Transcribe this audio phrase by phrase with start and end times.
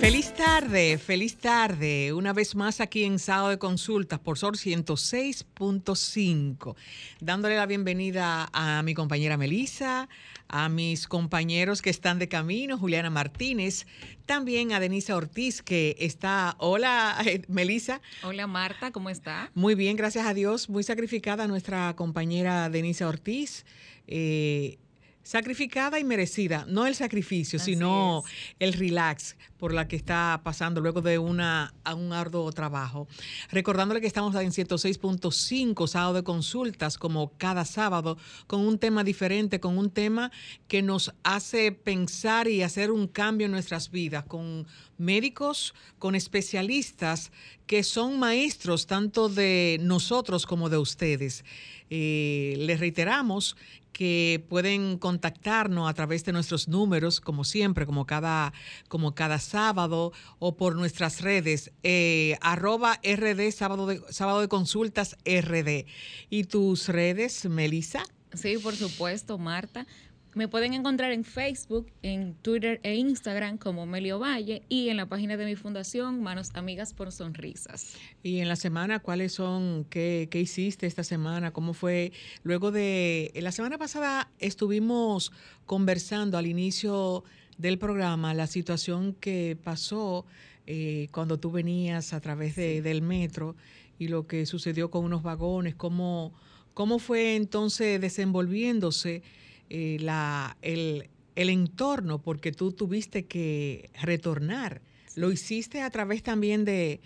[0.00, 2.14] Feliz tarde, feliz tarde.
[2.14, 6.74] Una vez más aquí en Sábado de Consultas por SOR 106.5.
[7.20, 10.08] Dándole la bienvenida a mi compañera Melisa,
[10.48, 13.86] a mis compañeros que están de camino, Juliana Martínez,
[14.24, 16.54] también a Denisa Ortiz que está.
[16.56, 18.00] Hola, eh, Melisa.
[18.22, 19.50] Hola, Marta, ¿cómo está?
[19.54, 20.70] Muy bien, gracias a Dios.
[20.70, 23.66] Muy sacrificada nuestra compañera Denisa Ortiz.
[24.06, 24.78] Eh,
[25.22, 28.24] sacrificada y merecida, no el sacrificio, sino
[28.58, 33.06] el relax por la que está pasando luego de una, un arduo trabajo.
[33.50, 38.16] Recordándole que estamos en 106.5 sábado de consultas, como cada sábado,
[38.46, 40.32] con un tema diferente, con un tema
[40.66, 44.66] que nos hace pensar y hacer un cambio en nuestras vidas, con
[44.96, 47.32] médicos, con especialistas
[47.66, 51.44] que son maestros tanto de nosotros como de ustedes.
[51.90, 53.56] Eh, les reiteramos
[53.92, 58.52] que pueden contactarnos a través de nuestros números, como siempre, como cada,
[58.88, 65.16] como cada sábado, o por nuestras redes, eh, arroba RD, sábado de, sábado de consultas
[65.24, 65.86] RD.
[66.30, 68.02] ¿Y tus redes, Melissa?
[68.32, 69.86] Sí, por supuesto, Marta.
[70.34, 75.06] Me pueden encontrar en Facebook, en Twitter e Instagram como Melio Valle y en la
[75.06, 77.96] página de mi fundación Manos Amigas por Sonrisas.
[78.22, 79.84] Y en la semana, ¿cuáles son?
[79.90, 81.52] ¿Qué, qué hiciste esta semana?
[81.52, 82.12] ¿Cómo fue?
[82.44, 83.32] Luego de...
[83.34, 85.32] La semana pasada estuvimos
[85.66, 87.24] conversando al inicio
[87.58, 90.24] del programa la situación que pasó
[90.66, 93.56] eh, cuando tú venías a través de, del metro
[93.98, 96.32] y lo que sucedió con unos vagones, cómo,
[96.72, 99.22] cómo fue entonces desenvolviéndose
[99.70, 104.82] eh, la, el, entorno, porque tú tuviste que retornar.
[105.14, 107.00] ¿Lo hiciste a través también de,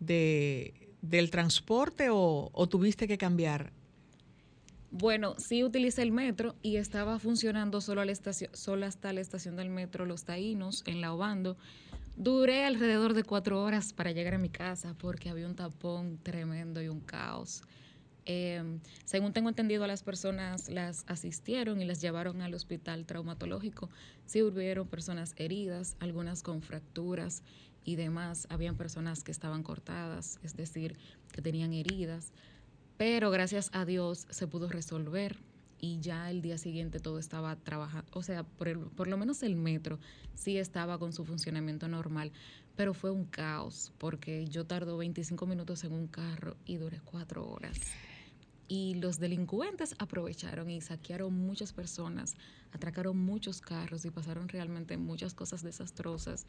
[0.00, 3.72] del transporte o, tuviste que cambiar?
[4.90, 9.20] Bueno, sí utilicé el metro y estaba funcionando solo, a la estación, solo hasta la
[9.20, 11.56] estación del metro Los Taínos, en La Obando.
[12.16, 16.82] Duré alrededor de cuatro horas para llegar a mi casa porque había un tapón tremendo
[16.82, 17.62] y un caos.
[18.30, 23.88] Em, según tengo entendido, las personas las asistieron y las llevaron al hospital traumatológico.
[24.26, 27.42] Sí hubieron personas heridas, algunas con fracturas
[27.84, 28.46] y demás.
[28.50, 30.98] Habían personas que estaban cortadas, es decir,
[31.32, 32.34] que tenían heridas.
[32.98, 35.38] Pero gracias a Dios se pudo resolver
[35.80, 39.56] y ya el día siguiente todo estaba trabajando, o sea, por, por lo menos el
[39.56, 39.98] metro
[40.34, 42.32] sí estaba con su funcionamiento normal,
[42.76, 47.48] pero fue un caos porque yo tardo 25 minutos en un carro y duré cuatro
[47.48, 47.78] horas
[48.68, 52.36] y los delincuentes aprovecharon y saquearon muchas personas,
[52.70, 56.46] atracaron muchos carros y pasaron realmente muchas cosas desastrosas.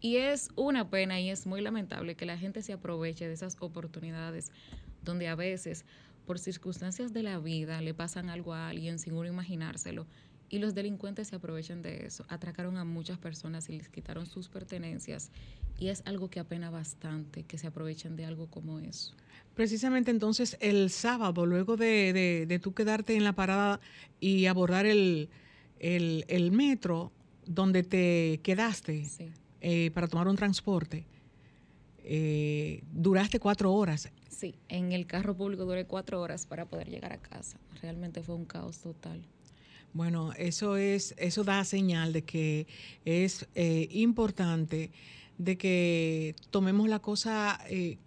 [0.00, 3.56] Y es una pena y es muy lamentable que la gente se aproveche de esas
[3.60, 4.50] oportunidades
[5.02, 5.84] donde a veces
[6.26, 10.06] por circunstancias de la vida le pasan algo a alguien sin uno imaginárselo
[10.50, 12.24] y los delincuentes se aprovechan de eso.
[12.28, 15.30] Atracaron a muchas personas y les quitaron sus pertenencias
[15.78, 19.14] y es algo que apena bastante que se aprovechen de algo como eso.
[19.58, 23.80] Precisamente entonces el sábado, luego de, de, tú quedarte en la parada
[24.20, 25.28] y abordar el,
[26.52, 27.10] metro
[27.44, 29.04] donde te quedaste
[29.60, 31.06] eh, para tomar un transporte,
[32.04, 34.08] eh, duraste cuatro horas.
[34.30, 37.58] Sí, en el carro público duré cuatro horas para poder llegar a casa.
[37.82, 39.20] Realmente fue un caos total.
[39.92, 42.68] Bueno, eso es, eso da señal de que
[43.04, 44.92] es eh, importante
[45.36, 47.98] de que tomemos la cosa eh,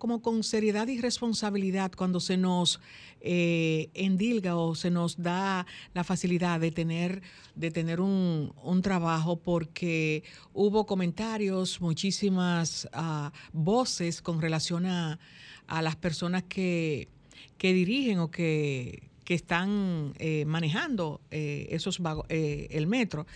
[0.00, 2.80] como con seriedad y responsabilidad cuando se nos
[3.20, 7.22] eh, endilga o se nos da la facilidad de tener,
[7.54, 8.52] de tener un,
[8.82, 15.20] trabajo porque hubo comentarios, muchísimas uh, voces con relación a,
[15.68, 17.08] a las personas que,
[17.56, 23.28] que dirigen o que, que están eh, manejando eh, esos eh, el metro.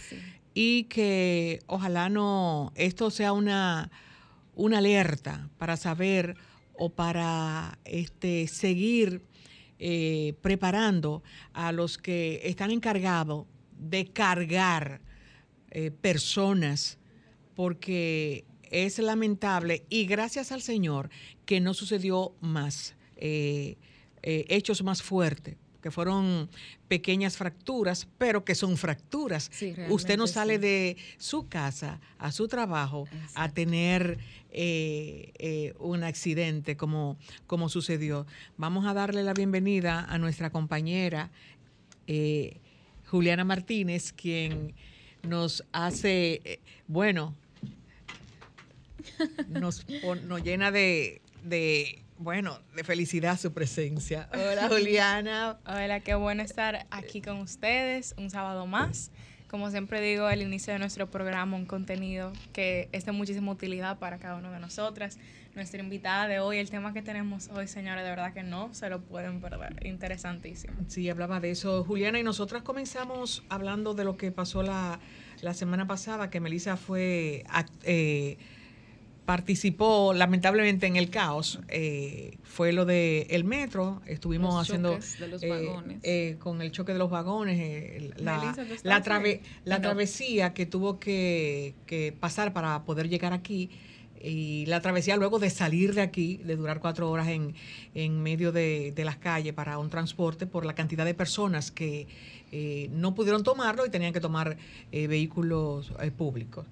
[0.53, 3.93] Y que ojalá no esto sea una,
[4.57, 6.37] una alerta para saber
[6.77, 9.23] o para este, seguir
[10.41, 13.47] preparando a los que están encargados
[13.77, 15.03] de cargar
[16.01, 16.97] personas
[17.55, 21.11] porque es lamentable y gracias al Señor
[21.45, 22.95] que no sucedió más,
[24.23, 26.49] hechos más fuertes que fueron
[26.89, 29.51] pequeñas fracturas, pero que son fracturas.
[29.91, 34.17] Usted no sale de su casa a su trabajo a tener
[34.51, 38.27] eh, eh, un accidente como, como sucedió.
[38.57, 41.31] Vamos a darle la bienvenida a nuestra compañera
[42.07, 42.63] eh,
[43.07, 44.73] Juliana Martínez, quien
[45.23, 47.35] nos hace, bueno,
[49.49, 49.85] nos,
[50.25, 51.21] nos llena de
[52.19, 54.29] bueno, de felicidad su presencia.
[54.33, 55.59] Hola Juliana.
[55.67, 59.11] Hola, qué bueno estar aquí con ustedes un sábado más
[59.55, 64.01] como siempre digo al inicio de nuestro programa, un contenido que es de muchísima utilidad
[64.01, 65.17] para cada uno de nosotras.
[65.55, 68.91] Nuestra invitada de hoy, el tema que tenemos hoy, señores, de verdad que no se
[68.91, 69.87] lo pueden perder.
[69.87, 70.75] Interesantísimo.
[70.89, 74.99] Sí, hablaba de eso Juliana y nosotras comenzamos hablando de lo que pasó la,
[75.41, 77.45] la semana pasada, que Melissa fue...
[77.85, 78.39] Eh,
[79.25, 84.99] participó lamentablemente en el caos eh, fue lo de el metro estuvimos haciendo
[85.41, 89.03] eh, eh, con el choque de los vagones la, la,
[89.65, 91.75] la travesía que tuvo que,
[92.21, 93.71] pasar para poder llegar aquí
[94.23, 97.55] y la travesía luego de salir de aquí, de durar cuatro horas en,
[97.95, 102.07] en medio de, de las calles para un transporte por la cantidad de personas que
[102.91, 104.57] no pudieron tomarlo y tenían que tomar
[104.93, 106.67] vehículos públicos.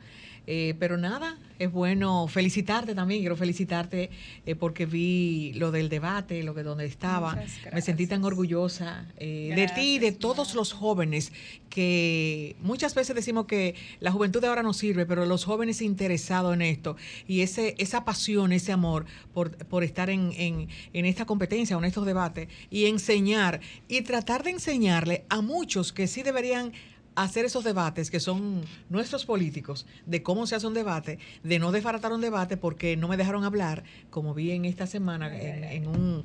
[0.46, 4.10] Eh, pero nada, es bueno felicitarte también, quiero felicitarte
[4.44, 7.38] eh, porque vi lo del debate, lo que donde estaba.
[7.72, 11.32] Me sentí tan orgullosa eh, de ti y de todos los jóvenes
[11.70, 16.54] que muchas veces decimos que la juventud de ahora no sirve, pero los jóvenes interesados
[16.54, 16.96] en esto
[17.28, 21.84] y ese, esa pasión, ese amor por, por estar en, en, en esta competencia, en
[21.84, 26.72] estos debates y enseñar y tratar de enseñarle a muchos que sí deberían
[27.14, 31.72] hacer esos debates que son nuestros políticos, de cómo se hace un debate, de no
[31.72, 36.24] desbaratar un debate porque no me dejaron hablar, como vi en esta semana en, un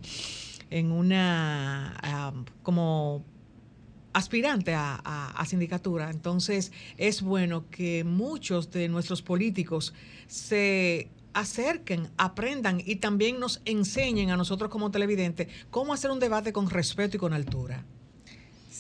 [0.70, 3.24] en una como
[4.14, 6.10] aspirante a, sindicatura.
[6.10, 9.94] Entonces es bueno que muchos de nuestros políticos
[10.28, 16.52] se acerquen, aprendan y también nos enseñen a nosotros como televidentes cómo hacer un debate
[16.52, 17.86] con respeto y con altura.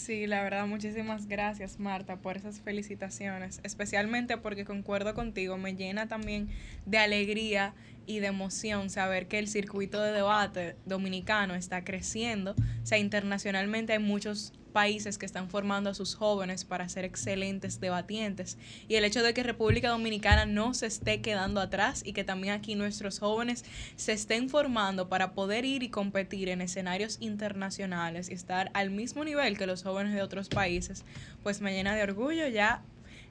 [0.07, 6.07] Sí, la verdad, muchísimas gracias Marta por esas felicitaciones, especialmente porque concuerdo contigo, me llena
[6.07, 6.47] también
[6.85, 7.73] de alegría
[8.07, 13.93] y de emoción saber que el circuito de debate dominicano está creciendo, o sea, internacionalmente
[13.93, 18.59] hay muchos países que están formando a sus jóvenes para ser excelentes debatientes.
[18.87, 22.53] Y el hecho de que República Dominicana no se esté quedando atrás y que también
[22.53, 23.65] aquí nuestros jóvenes
[23.95, 29.23] se estén formando para poder ir y competir en escenarios internacionales y estar al mismo
[29.23, 31.03] nivel que los jóvenes de otros países,
[31.41, 32.83] pues me llena de orgullo ya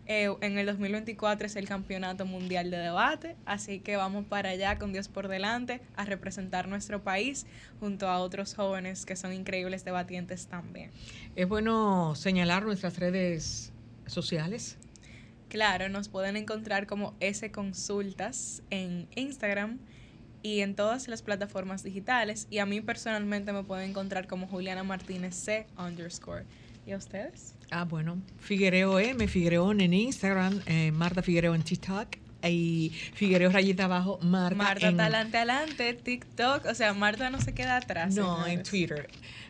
[0.06, 4.78] eh, en el 2024 es el Campeonato Mundial de Debate, así que vamos para allá
[4.78, 7.46] con Dios por delante a representar nuestro país
[7.80, 10.90] junto a otros jóvenes que son increíbles debatientes también.
[11.34, 13.72] Es bueno señalar nuestras redes
[14.06, 14.78] sociales.
[15.48, 19.78] Claro, nos pueden encontrar como S Consultas en Instagram
[20.42, 22.46] y en todas las plataformas digitales.
[22.50, 26.44] Y a mí personalmente me pueden encontrar como Juliana Martínez C underscore.
[26.86, 27.55] ¿Y a ustedes?
[27.70, 33.86] Ah, bueno, Figuereo M, Figuereo en Instagram, eh, Marta Figuereo en TikTok y Figuereo rayita
[33.86, 34.56] abajo, Marta.
[34.56, 35.00] Marta, en...
[35.00, 38.14] adelante, adelante, TikTok, o sea, Marta no se queda atrás.
[38.14, 39.08] No, en Twitter.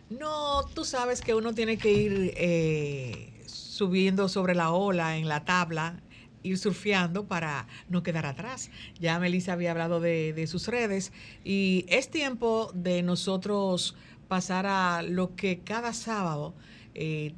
[0.08, 5.44] No, tú sabes que uno tiene que ir eh, subiendo sobre la ola, en la
[5.44, 6.00] tabla,
[6.42, 8.70] ir surfeando para no quedar atrás.
[8.98, 11.12] Ya Melissa había hablado de, de sus redes
[11.44, 13.94] y es tiempo de nosotros
[14.28, 16.54] pasar a lo que cada sábado
[16.94, 17.34] eh,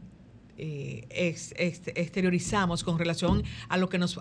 [0.58, 4.20] eh, exteriorizamos con relación a lo que nos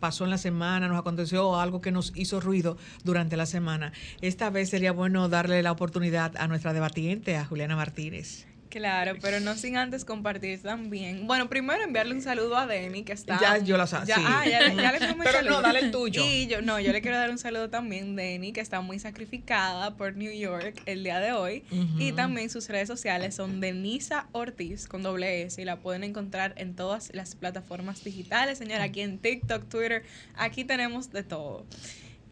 [0.00, 3.92] pasó en la semana, nos aconteció algo que nos hizo ruido durante la semana.
[4.20, 8.46] Esta vez sería bueno darle la oportunidad a nuestra debatiente, a Juliana Martínez.
[8.72, 11.26] Claro, pero no sin antes compartir también.
[11.26, 13.38] Bueno, primero enviarle un saludo a Denny, que está.
[13.38, 13.98] Ya, yo la sé.
[14.06, 16.24] Ya, ah, ya, le Pero no, dale el tuyo.
[16.24, 18.98] Y yo, no, yo le quiero dar un saludo también a Denny, que está muy
[18.98, 21.64] sacrificada por New York el día de hoy.
[21.98, 26.54] Y también sus redes sociales son Denisa Ortiz con doble S y la pueden encontrar
[26.56, 30.02] en todas las plataformas digitales, señora, aquí en TikTok, Twitter,
[30.34, 31.66] aquí tenemos de todo.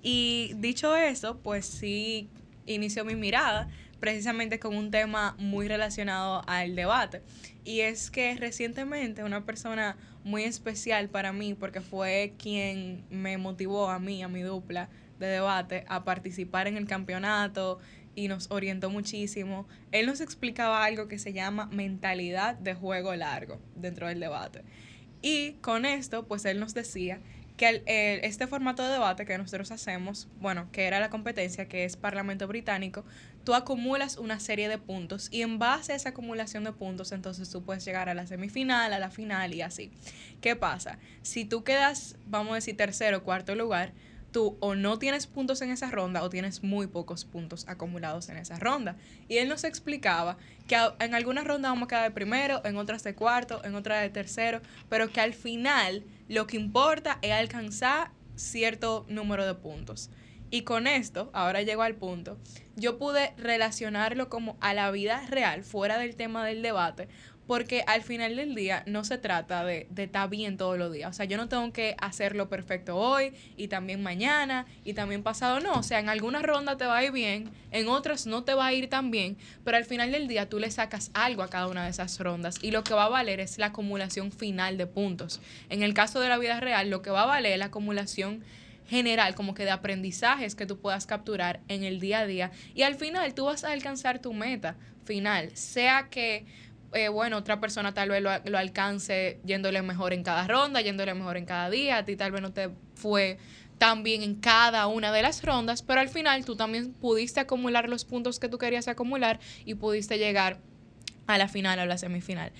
[0.03, 2.31] Y dicho eso, pues sí
[2.65, 3.69] inició mi mirada
[4.01, 7.23] precisamente con un tema muy relacionado al debate.
[7.65, 13.91] Y es que recientemente una persona muy especial para mí, porque fue quien me motivó
[13.91, 14.89] a mí, a mi dupla
[15.19, 17.79] de debate, a participar en el campeonato
[18.15, 19.69] y nos orientó muchísimo.
[19.93, 24.63] Él nos explicaba algo que se llama mentalidad de juego largo dentro del debate.
[25.23, 27.21] Y con esto, pues él nos decía
[27.59, 27.83] que
[28.23, 32.49] este formato de debate que nosotros hacemos, bueno, que era la competencia, que es Parlamento
[32.49, 33.05] Británico,
[33.45, 37.51] tú acumulas una serie de puntos y en base a esa acumulación de puntos, entonces
[37.51, 39.91] tú puedes llegar a la semifinal, a la final y así.
[40.41, 40.99] ¿Qué pasa?
[41.23, 43.93] Si tú quedas, vamos a decir, tercero o cuarto lugar,
[44.31, 48.37] tú o no tienes puntos en esa ronda o tienes muy pocos puntos acumulados en
[48.37, 48.97] esa ronda.
[49.29, 50.37] Y él nos explicaba
[50.69, 54.03] que en algunas rondas vamos a quedar de primero, en otras de cuarto, en otras
[54.03, 60.11] de tercero, pero que al final lo que importa es alcanzar cierto número de puntos.
[60.51, 62.37] Y con esto, ahora llego al punto,
[62.75, 67.09] yo pude relacionarlo como a la vida real, fuera del tema del debate,
[67.47, 71.11] porque al final del día no se trata de, de estar bien todos los días.
[71.11, 75.59] O sea, yo no tengo que hacerlo perfecto hoy y también mañana y también pasado,
[75.59, 75.73] no.
[75.73, 78.67] O sea, en algunas rondas te va a ir bien, en otras no te va
[78.67, 81.67] a ir tan bien, pero al final del día tú le sacas algo a cada
[81.67, 84.87] una de esas rondas y lo que va a valer es la acumulación final de
[84.87, 85.41] puntos.
[85.71, 88.45] En el caso de la vida real, lo que va a valer es la acumulación
[88.91, 92.51] general, como que de aprendizajes que tú puedas capturar en el día a día.
[92.75, 96.45] Y al final tú vas a alcanzar tu meta final, sea que
[96.93, 101.15] eh, bueno, otra persona tal vez lo, lo, alcance yéndole mejor en cada ronda, yéndole
[101.15, 103.39] mejor en cada día, a ti tal vez no te fue
[103.79, 107.89] tan bien en cada una de las rondas, pero al final tú también pudiste acumular
[107.89, 110.59] los puntos que tú querías acumular y pudiste llegar
[111.29, 112.53] a la final o a la semifinal.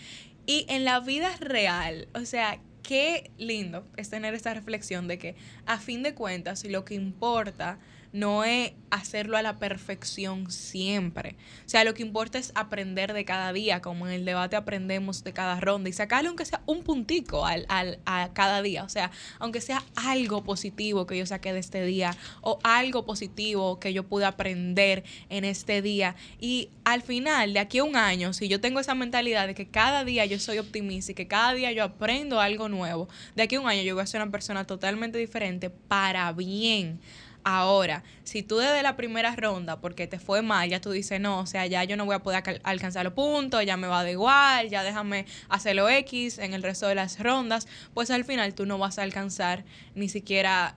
[0.47, 2.61] Y en la vida real, o sea,
[2.91, 7.79] qué lindo es tener esta reflexión de que a fin de cuentas lo que importa
[8.13, 11.37] no es hacerlo a la perfección siempre.
[11.65, 15.23] O sea, lo que importa es aprender de cada día, como en el debate aprendemos
[15.23, 18.83] de cada ronda y sacarle aunque sea un puntico al, al, a cada día.
[18.85, 23.79] O sea, aunque sea algo positivo que yo saqué de este día o algo positivo
[23.79, 26.17] que yo pude aprender en este día.
[26.41, 29.69] Y al final, de aquí a un año, si yo tengo esa mentalidad de que
[29.69, 33.55] cada día yo soy optimista y que cada día yo aprendo algo nuevo, de aquí
[33.55, 36.99] a un año yo voy a ser una persona totalmente diferente para bien
[37.43, 41.41] Ahora, si tú desde la primera ronda, porque te fue mal, ya tú dices, no,
[41.41, 44.13] o sea, ya yo no voy a poder alcanzar los puntos, ya me va de
[44.13, 48.67] igual, ya déjame hacerlo X en el resto de las rondas, pues al final tú
[48.67, 50.77] no vas a alcanzar ni siquiera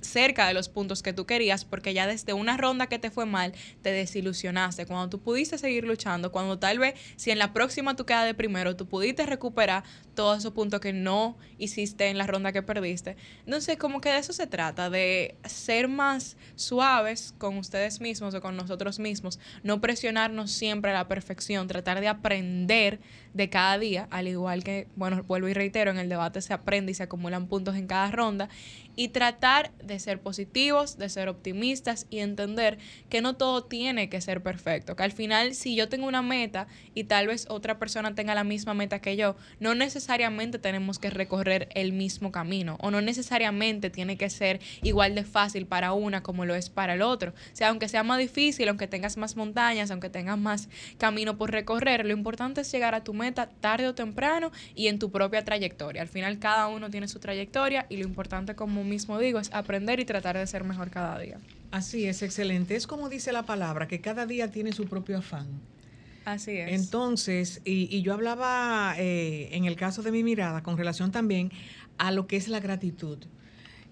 [0.00, 3.26] cerca de los puntos que tú querías porque ya desde una ronda que te fue
[3.26, 4.86] mal te desilusionaste.
[4.86, 8.34] Cuando tú pudiste seguir luchando cuando tal vez si en la próxima tú quedas de
[8.34, 9.84] primero tú pudiste recuperar
[10.16, 13.16] todos esos puntos que no hiciste en la ronda que perdiste.
[13.44, 18.40] Entonces como que de eso se trata de ser más suaves con ustedes mismos o
[18.40, 19.38] con nosotros mismos.
[19.62, 22.98] No presionarnos siempre a la perfección tratar de aprender
[23.34, 26.92] de cada día al igual que bueno vuelvo y reitero en el debate se aprende
[26.92, 28.48] y se acumulan puntos en cada ronda.
[28.98, 32.78] Y tratar de ser positivos, de ser optimistas y entender
[33.10, 36.66] que no todo tiene que ser perfecto, que al final si yo tengo una meta
[36.94, 40.05] y tal vez otra persona tenga la misma meta que yo, no necesariamente
[40.60, 45.66] tenemos que recorrer el mismo camino o no necesariamente tiene que ser igual de fácil
[45.66, 47.32] para una como lo es para el otro.
[47.32, 51.50] O sea, aunque sea más difícil, aunque tengas más montañas, aunque tengas más camino por
[51.50, 55.44] recorrer, lo importante es llegar a tu meta tarde o temprano y en tu propia
[55.44, 56.02] trayectoria.
[56.02, 60.00] Al final cada uno tiene su trayectoria y lo importante como mismo digo, es aprender
[60.00, 61.38] y tratar de ser mejor cada día.
[61.70, 62.76] Así es, excelente.
[62.76, 65.46] Es como dice la palabra, que cada día tiene su propio afán.
[66.26, 66.72] Así es.
[66.72, 71.52] Entonces, y, yo hablaba eh, en el caso de mi mirada con relación también
[71.98, 73.18] a lo que es la gratitud.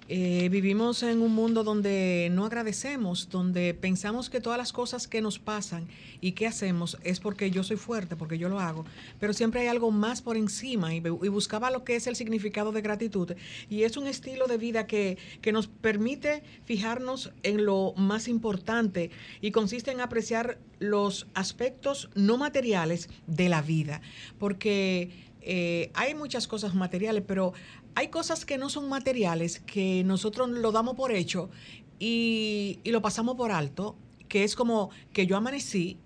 [0.06, 5.23] Eh, vivimos en un mundo donde no agradecemos, donde pensamos que todas las cosas que
[5.23, 5.88] nos pasan
[6.20, 8.84] y que hacemos es porque yo soy fuerte, porque yo lo hago,
[9.18, 12.82] pero siempre hay algo más por encima y, buscaba lo que es el significado de
[12.82, 13.32] gratitud
[13.70, 19.11] y es un estilo de vida que, que nos permite fijarnos en lo más importante
[19.40, 24.02] y consiste en apreciar los aspectos no materiales de la vida,
[24.38, 25.11] porque
[25.46, 27.52] eh, hay muchas cosas materiales, pero
[27.94, 31.50] hay cosas que no son materiales, que nosotros lo damos por hecho
[31.98, 33.96] y, lo pasamos por alto,
[34.28, 35.98] que es como que yo amanecí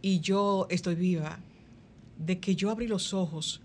[0.00, 1.40] y yo estoy viva,
[2.18, 3.60] de que yo abrí los ojos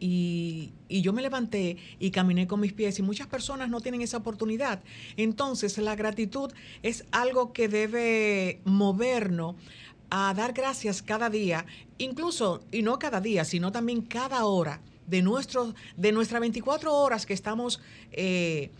[0.00, 4.00] y, y, yo me levanté y caminé con mis pies y muchas personas no tienen
[4.00, 4.82] esa oportunidad.
[5.16, 6.50] Entonces la gratitud
[6.82, 9.54] es algo que debe movernos
[10.10, 11.66] a dar gracias cada día,
[11.98, 14.80] incluso, y no cada día, sino también cada hora
[15.10, 17.80] de, nuestro, de nuestras 24 horas que estamos,
[18.12, 18.70] eh,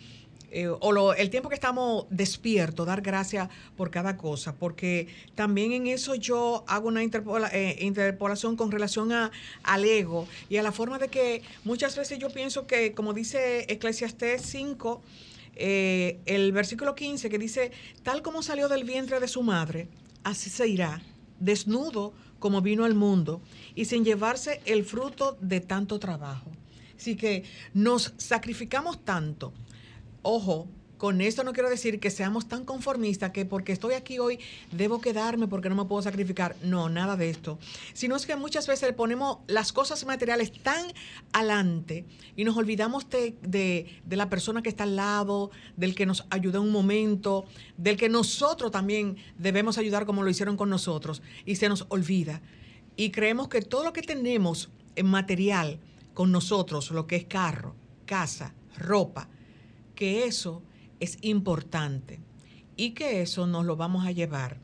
[0.52, 5.86] eh, o el tiempo que estamos despiertos, dar gracias por cada cosa, porque también en
[5.88, 9.30] eso yo hago una eh, interpolación con relación a,
[9.64, 13.66] al ego y a la forma de que muchas veces yo pienso que, como dice
[13.68, 15.02] Eclesiastés 5,
[15.56, 17.70] el versículo 15 que dice,
[18.02, 19.88] tal como salió del vientre de su madre,
[20.24, 21.02] así se irá,
[21.38, 23.40] desnudo como vino al mundo
[23.76, 26.50] y sin llevarse el fruto de tanto trabajo.
[26.98, 29.52] Así que nos sacrificamos tanto.
[30.22, 30.66] Ojo,
[31.00, 34.38] con esto no quiero decir que seamos tan conformistas que porque estoy aquí hoy
[34.70, 36.56] debo quedarme porque no me puedo sacrificar.
[36.62, 37.58] No, nada de esto.
[37.94, 40.84] Sino es que muchas veces ponemos las cosas materiales tan
[41.32, 42.04] adelante
[42.36, 46.60] y nos olvidamos de, de, la persona que está al lado, del que nos ayudó
[46.60, 47.46] un momento,
[47.78, 51.22] del que nosotros también debemos ayudar como lo hicieron con nosotros.
[51.46, 52.42] Y se nos olvida.
[52.96, 55.80] Y creemos que todo lo que tenemos en material
[56.12, 59.30] con nosotros, lo que es carro, casa, ropa,
[59.94, 60.60] que eso
[61.00, 62.20] es importante.
[62.76, 64.56] y que eso nos lo vamos a llevar.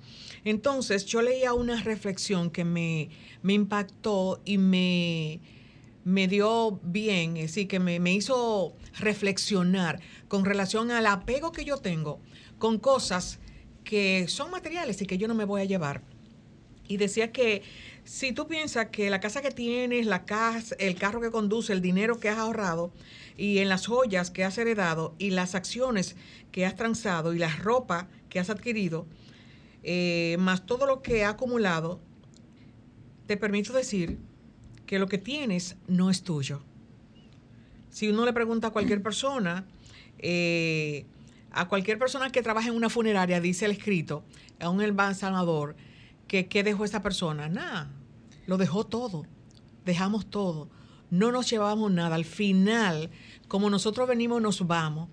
[0.43, 3.11] Entonces yo leía una reflexión que me,
[3.43, 5.41] me impactó y me,
[6.05, 11.67] me dio bien, es decir, que me, me hizo reflexionar con relación al apego que
[11.67, 12.21] yo tengo
[12.59, 13.39] con cosas
[13.85, 16.03] que son materiales y que yo no me voy a llevar.
[16.89, 17.63] Y decía que
[18.05, 21.83] si tú piensas que la casa que tienes, la casa, el carro que conduce, el
[21.83, 22.93] dinero que has ahorrado
[23.37, 26.17] y en las joyas que has heredado y las acciones
[26.53, 29.07] que has transado y la ropa que has adquirido,
[29.83, 32.01] eh, más todo lo que ha acumulado,
[33.27, 34.19] te permito decir
[34.87, 36.63] que lo que tienes no es tuyo.
[37.91, 39.67] Si uno le pregunta a cualquier persona,
[40.19, 41.07] eh,
[41.51, 44.23] a cualquier persona que trabaje en una funeraria, dice el escrito,
[44.61, 45.77] a un embalsamador,
[46.29, 47.49] que qué dejó esa persona.
[47.49, 47.91] Nada,
[48.47, 49.25] lo dejó todo.
[49.85, 50.69] Dejamos todo.
[51.11, 52.15] No nos llevamos nada.
[52.15, 53.11] Al final,
[53.49, 55.09] como nosotros venimos, nos vamos.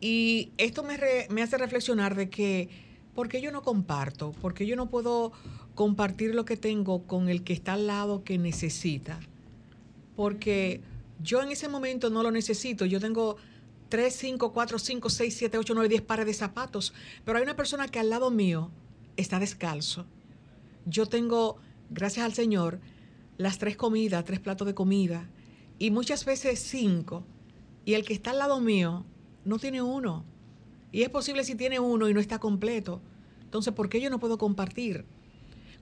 [0.00, 2.68] Y esto me, me hace reflexionar de que,
[3.14, 4.32] ¿por qué yo no comparto?
[4.32, 5.32] ¿Por qué yo no puedo
[5.74, 9.20] compartir lo que tengo con el que está al lado que necesita?
[10.16, 10.80] Porque
[11.22, 12.86] yo en ese momento no lo necesito.
[12.86, 13.36] Yo tengo
[13.90, 16.94] 3, 5, 4, 5, 6, 7, 8, 9, 10 pares de zapatos,
[17.24, 18.70] pero hay una persona que al lado mío
[19.16, 20.06] está descalzo.
[20.86, 21.58] Yo tengo,
[21.90, 22.80] gracias al Señor,
[23.40, 25.26] las tres comidas, tres platos de comida,
[25.78, 27.24] y muchas veces cinco,
[27.86, 29.06] y el que está al lado mío
[29.46, 30.26] no tiene uno.
[30.92, 33.00] Y es posible si tiene uno y no está completo.
[33.40, 35.06] Entonces, ¿por qué yo no puedo compartir?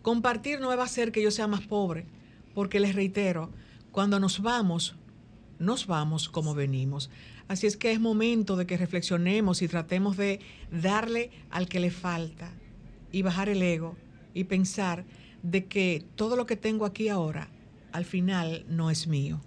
[0.02, 2.06] Compartir no va a hacer que yo sea más pobre,
[2.54, 3.50] porque les reitero,
[3.90, 4.94] cuando nos vamos,
[5.58, 7.10] nos vamos como venimos.
[7.48, 10.38] Así es que es momento de que reflexionemos y tratemos de
[10.70, 12.52] darle al que le falta
[13.10, 13.96] y bajar el ego
[14.32, 15.04] y pensar
[15.42, 17.49] de que todo lo que tengo aquí ahora
[17.92, 19.40] al final no es mío.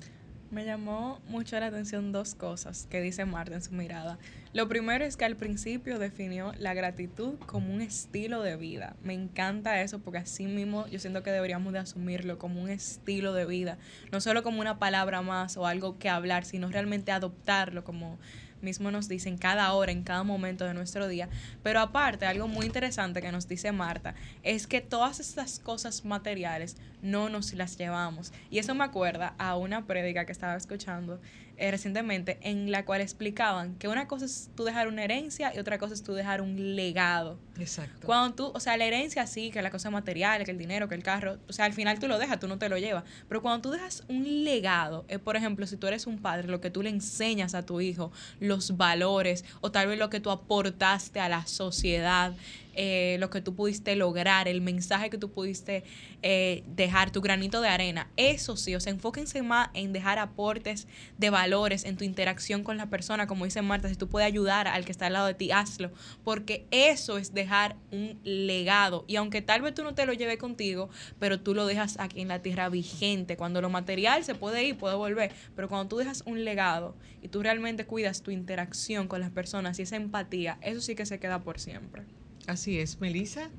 [0.51, 4.19] Me llamó mucho la atención dos cosas que dice Marta en su mirada.
[4.51, 8.97] Lo primero es que al principio definió la gratitud como un estilo de vida.
[9.01, 13.31] Me encanta eso porque así mismo yo siento que deberíamos de asumirlo como un estilo
[13.31, 13.77] de vida.
[14.11, 18.19] No solo como una palabra más o algo que hablar, sino realmente adoptarlo como
[18.63, 21.29] mismo nos dicen cada hora, en cada momento de nuestro día.
[21.63, 26.77] Pero aparte, algo muy interesante que nos dice Marta es que todas estas cosas materiales
[27.01, 28.31] no nos las llevamos.
[28.49, 31.19] Y eso me acuerda a una prédica que estaba escuchando
[31.61, 35.59] eh, recientemente en la cual explicaban que una cosa es tú dejar una herencia y
[35.59, 37.37] otra cosa es tú dejar un legado.
[37.59, 38.07] Exacto.
[38.07, 40.95] Cuando tú, o sea, la herencia sí, que la cosa material, que el dinero, que
[40.95, 43.03] el carro, o sea, al final tú lo dejas, tú no te lo llevas.
[43.27, 46.61] Pero cuando tú dejas un legado, es por ejemplo, si tú eres un padre, lo
[46.61, 50.31] que tú le enseñas a tu hijo, los valores, o tal vez lo que tú
[50.31, 52.33] aportaste a la sociedad,
[52.73, 55.83] eh, lo que tú pudiste lograr, el mensaje que tú pudiste
[56.21, 58.09] eh, dejar, tu granito de arena.
[58.17, 62.77] Eso sí, o sea, enfóquense más en dejar aportes de valores en tu interacción con
[62.77, 65.33] la persona, como dice Marta, si tú puedes ayudar al que está al lado de
[65.33, 65.91] ti, hazlo,
[66.23, 69.05] porque eso es dejar un legado.
[69.07, 72.21] Y aunque tal vez tú no te lo lleves contigo, pero tú lo dejas aquí
[72.21, 73.37] en la tierra vigente.
[73.37, 77.27] Cuando lo material se puede ir, puede volver, pero cuando tú dejas un legado y
[77.27, 81.19] tú realmente cuidas tu interacción con las personas y esa empatía, eso sí que se
[81.19, 82.03] queda por siempre.
[82.47, 83.49] Así es, Melissa.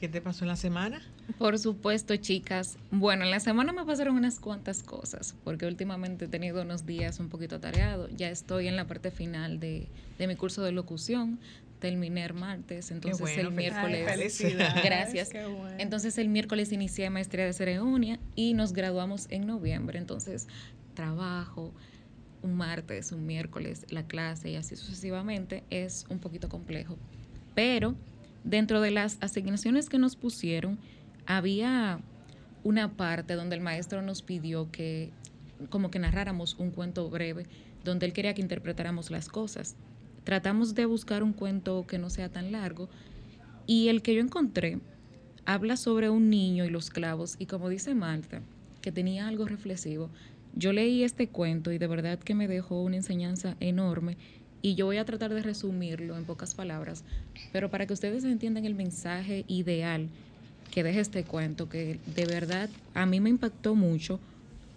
[0.00, 1.02] ¿Qué te pasó en la semana?
[1.38, 2.78] Por supuesto, chicas.
[2.90, 7.20] Bueno, en la semana me pasaron unas cuantas cosas, porque últimamente he tenido unos días
[7.20, 8.10] un poquito atareados.
[8.16, 11.38] Ya estoy en la parte final de, mi curso de locución.
[11.80, 14.06] Terminé el martes, entonces el miércoles.
[14.84, 15.30] gracias.
[15.78, 19.98] Entonces el miércoles inicié maestría de ceremonia y nos graduamos en noviembre.
[19.98, 20.46] Entonces,
[20.94, 21.72] trabajo,
[22.42, 26.98] un martes, un miércoles, la clase y así sucesivamente es un poquito complejo.
[27.54, 27.94] Pero
[28.44, 30.78] dentro de las asignaciones que nos pusieron,
[31.26, 32.00] había
[32.64, 35.10] una parte donde el maestro nos pidió que
[35.68, 37.46] como que narráramos un cuento breve,
[37.84, 39.76] donde él quería que interpretáramos las cosas.
[40.24, 42.88] Tratamos de buscar un cuento que no sea tan largo
[43.66, 44.78] y el que yo encontré
[45.44, 48.42] habla sobre un niño y los clavos y como dice Marta,
[48.80, 50.10] que tenía algo reflexivo,
[50.54, 54.16] yo leí este cuento y de verdad que me dejó una enseñanza enorme
[54.62, 57.04] y yo voy a tratar de resumirlo en pocas palabras,
[57.52, 60.08] pero para que ustedes entiendan el mensaje ideal
[60.70, 64.20] que deja este cuento, que de verdad a mí me impactó mucho,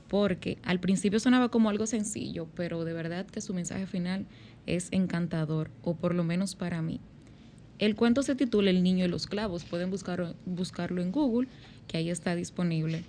[0.08, 4.26] porque al principio sonaba como algo sencillo, pero de verdad que su mensaje final
[4.66, 7.00] es encantador, o por lo menos para mí.
[7.80, 11.48] El cuento se titula El niño y los clavos, pueden buscar, buscarlo en Google,
[11.88, 13.04] que ahí está disponible.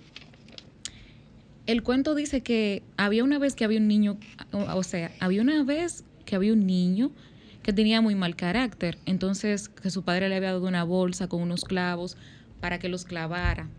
[1.65, 4.17] El cuento dice que había una vez que había un niño,
[4.51, 7.11] o sea, había una vez que había un niño
[7.63, 11.41] que tenía muy mal carácter, entonces que su padre le había dado una bolsa con
[11.41, 12.17] unos clavos
[12.59, 13.69] para que los clavara.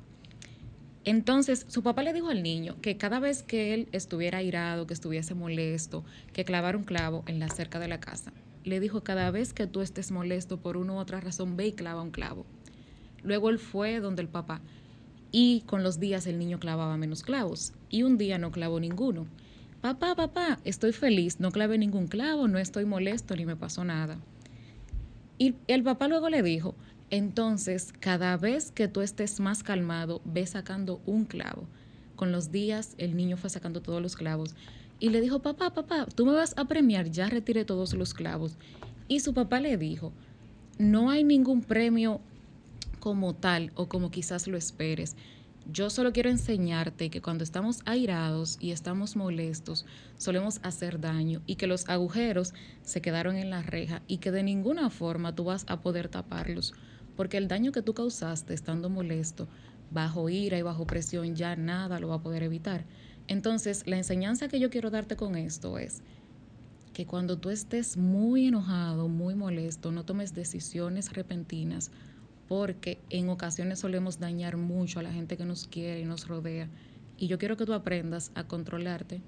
[1.04, 4.94] Entonces, su papá le dijo al niño que cada vez que él estuviera airado, que
[4.94, 8.32] estuviese molesto, que clavara un clavo en la cerca de la casa,
[8.64, 11.72] le dijo, cada vez que tú estés molesto por una u otra razón, ve y
[11.72, 12.44] clava un clavo.
[13.22, 14.61] Luego él fue donde el papá
[15.30, 19.26] y con los días el niño clavaba menos clavos y un día no clavó ninguno.
[19.80, 24.18] Papá, papá, estoy feliz, no clavé ningún clavo, no estoy molesto ni me pasó nada.
[25.38, 26.74] Y el papá luego le dijo,
[27.10, 31.68] entonces cada vez que tú estés más calmado, ve sacando un clavo.
[32.16, 34.54] Con los días el niño fue sacando todos los clavos
[34.98, 38.56] y le dijo, papá, papá, tú me vas a premiar, ya retiré todos los clavos.
[39.08, 40.12] Y su papá le dijo,
[40.78, 42.20] no hay ningún premio
[42.98, 45.16] como tal o como quizás lo esperes.
[45.68, 49.85] Yo solo quiero enseñarte que cuando estamos airados y estamos molestos,
[50.16, 54.44] solemos hacer daño y que los agujeros se quedaron en la reja y que de
[54.44, 56.72] ninguna forma tú vas a poder taparlos,
[57.16, 59.48] porque el daño que tú causaste estando molesto,
[59.90, 62.85] bajo ira y bajo presión, ya nada lo va a poder evitar.
[63.26, 66.00] Entonces, la enseñanza que yo quiero darte con esto es
[66.92, 71.90] que cuando tú estés muy enojado, muy molesto, no tomes decisiones repentinas,
[72.48, 76.68] porque en ocasiones solemos dañar mucho a la gente que nos quiere y nos rodea.
[77.18, 79.20] Y yo quiero que tú aprendas a controlarte.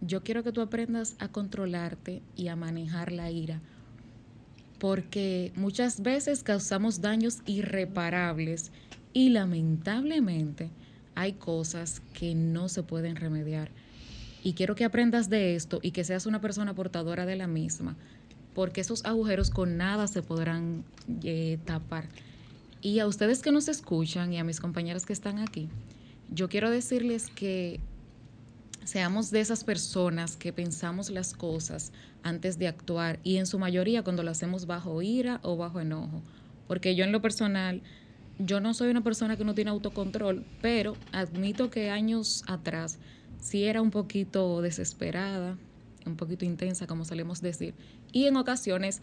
[0.00, 3.60] Yo quiero que tú aprendas a controlarte y a manejar la ira,
[4.78, 8.72] porque muchas veces causamos daños irreparables
[9.12, 10.70] y lamentablemente
[11.14, 13.70] hay cosas que no se pueden remediar.
[14.42, 17.96] Y quiero que aprendas de esto y que seas una persona portadora de la misma,
[18.54, 20.84] porque esos agujeros con nada se podrán
[21.22, 22.08] eh, tapar.
[22.82, 25.68] Y a ustedes que nos escuchan y a mis compañeras que están aquí,
[26.30, 27.80] yo quiero decirles que
[28.84, 34.02] seamos de esas personas que pensamos las cosas antes de actuar y en su mayoría
[34.02, 36.22] cuando lo hacemos bajo ira o bajo enojo.
[36.66, 37.82] Porque yo en lo personal
[38.38, 42.98] yo no soy una persona que no tiene autocontrol, pero admito que años atrás
[43.38, 45.58] sí era un poquito desesperada,
[46.10, 47.74] un poquito intensa, como solemos decir,
[48.12, 49.00] y en ocasiones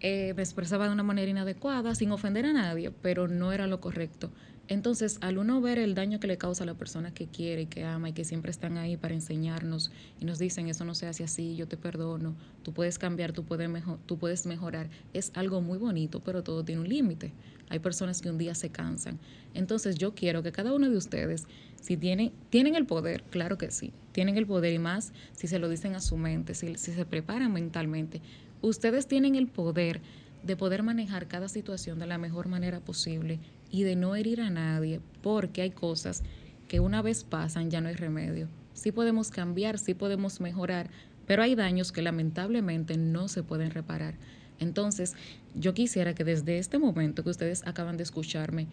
[0.00, 3.80] eh, me expresaba de una manera inadecuada, sin ofender a nadie, pero no era lo
[3.80, 4.30] correcto.
[4.66, 7.66] Entonces, al uno ver el daño que le causa a la persona que quiere y
[7.66, 11.06] que ama y que siempre están ahí para enseñarnos y nos dicen, eso no se
[11.06, 15.32] hace así, yo te perdono, tú puedes cambiar, tú puedes, mejor, tú puedes mejorar, es
[15.34, 17.32] algo muy bonito, pero todo tiene un límite.
[17.68, 19.18] Hay personas que un día se cansan.
[19.54, 21.46] Entonces, yo quiero que cada uno de ustedes,
[21.80, 25.58] si tienen, tienen el poder, claro que sí, tienen el poder y más si se
[25.58, 28.20] lo dicen a su mente, si, si se preparan mentalmente,
[28.60, 30.00] ustedes tienen el poder
[30.42, 34.50] de poder manejar cada situación de la mejor manera posible y de no herir a
[34.50, 36.22] nadie, porque hay cosas
[36.68, 38.48] que una vez pasan ya no hay remedio.
[38.74, 40.90] Sí podemos cambiar, sí podemos mejorar,
[41.26, 44.14] pero hay daños que lamentablemente no se pueden reparar.
[44.58, 45.14] Entonces,
[45.54, 48.66] yo quisiera que desde este momento que ustedes acaban de escucharme,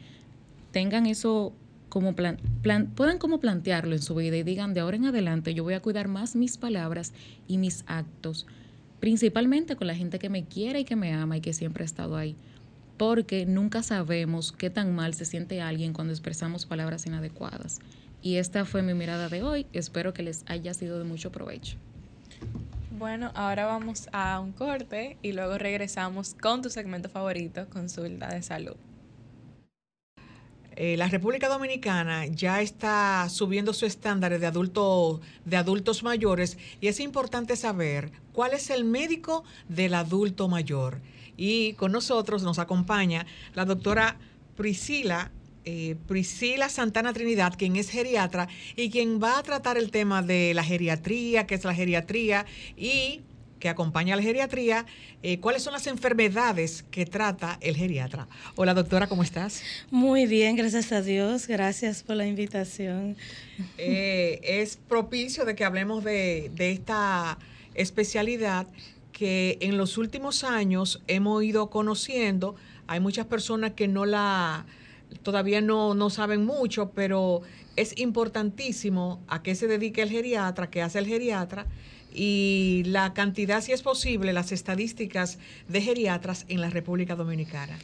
[0.72, 1.54] tengan eso
[1.90, 2.38] como plan,
[2.96, 5.82] puedan como plantearlo en su vida y digan de ahora en adelante yo voy a
[5.82, 7.12] cuidar más mis palabras
[7.48, 8.48] y mis actos,
[9.02, 11.86] principalmente con la gente que me quiere y que me ama y que siempre ha
[11.86, 12.38] estado ahí
[13.02, 17.80] porque nunca sabemos qué tan mal se siente alguien cuando expresamos palabras inadecuadas.
[18.22, 19.66] Y esta fue mi mirada de hoy.
[19.74, 21.78] Espero que les haya sido de mucho provecho.
[23.02, 28.44] Bueno, ahora vamos a un corte y luego regresamos con tu segmento favorito, consulta de
[28.44, 28.76] salud.
[30.76, 36.90] Eh, la República Dominicana ya está subiendo su estándar de, adulto, de adultos mayores y
[36.90, 41.02] es importante saber cuál es el médico del adulto mayor
[41.36, 44.20] y con nosotros nos acompaña la doctora
[44.56, 45.32] Priscila.
[45.64, 50.54] Eh, Priscila Santana Trinidad, quien es geriatra y quien va a tratar el tema de
[50.56, 53.22] la geriatría, qué es la geriatría y
[53.60, 54.88] que acompaña a la geriatría,
[55.22, 58.28] eh, cuáles son las enfermedades que trata el geriatra.
[58.56, 59.62] Hola doctora, ¿cómo estás?
[59.92, 63.16] Muy bien, gracias a Dios, gracias por la invitación.
[63.78, 67.38] Eh, es propicio de que hablemos de, de esta
[67.76, 68.68] especialidad
[69.12, 72.56] que en los últimos años hemos ido conociendo.
[72.88, 74.66] Hay muchas personas que no la
[75.24, 77.42] todavía no, no saben mucho, pero
[77.76, 81.68] es importantísimo a qué se dedica el geriatra, qué hace el geriatra
[82.14, 87.78] y la cantidad, si es posible, las estadísticas de geriatras en la República Dominicana.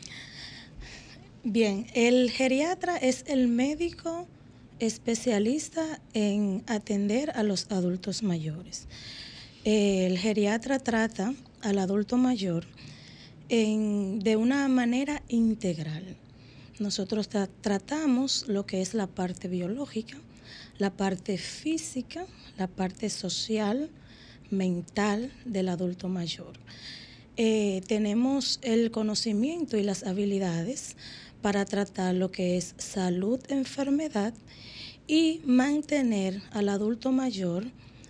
[1.44, 4.28] Bien, el geriatra es el médico
[4.80, 8.88] especialista en atender a los adultos mayores.
[9.64, 12.66] El geriatra trata al adulto mayor
[13.50, 16.18] de una manera integral.
[16.80, 17.30] Nosotros
[17.62, 20.18] tratamos lo que es la parte biológica,
[20.78, 22.26] la parte física,
[22.58, 23.90] la parte social,
[24.50, 26.54] mental del adulto mayor.
[27.36, 30.96] Eh, tenemos el conocimiento y las habilidades
[31.42, 34.34] para tratar lo que es salud, enfermedad
[35.08, 37.66] y mantener al adulto mayor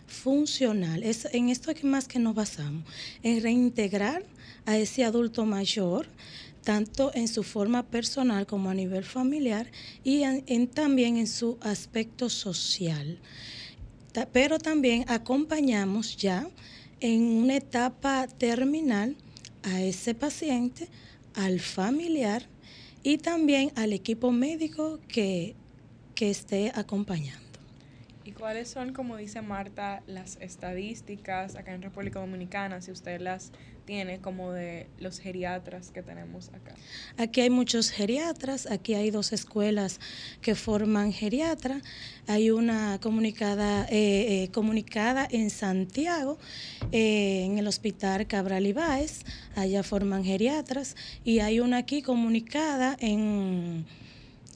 [0.08, 1.03] funcional.
[1.03, 2.84] Es, en esto es más que nos basamos,
[3.23, 4.23] en reintegrar
[4.65, 6.08] a ese adulto mayor
[6.67, 9.71] tanto en su forma personal como a nivel familiar
[10.03, 10.25] y
[10.67, 13.19] también en su aspecto social.
[14.34, 16.49] pero también acompañamos ya
[16.99, 19.15] en una etapa terminal
[19.63, 20.89] a ese paciente,
[21.36, 22.43] al familiar
[23.01, 25.56] y también al equipo médico que,
[26.15, 27.47] que esté acompañando.
[28.25, 33.53] ¿Y cuáles son, como dice Marta, las estadísticas acá en República Dominicana, si usted las
[33.88, 36.76] tiene, como de los geriatras que tenemos acá?
[37.17, 40.00] Aquí hay muchos geriatras, aquí hay dos escuelas
[40.41, 41.82] que forman geriatra,
[42.28, 46.38] hay una comunicada, eh, eh, comunicada en Santiago,
[46.91, 49.23] eh, en el Hospital Cabral Ibáez,
[49.56, 53.86] allá forman geriatras, y hay una aquí comunicada en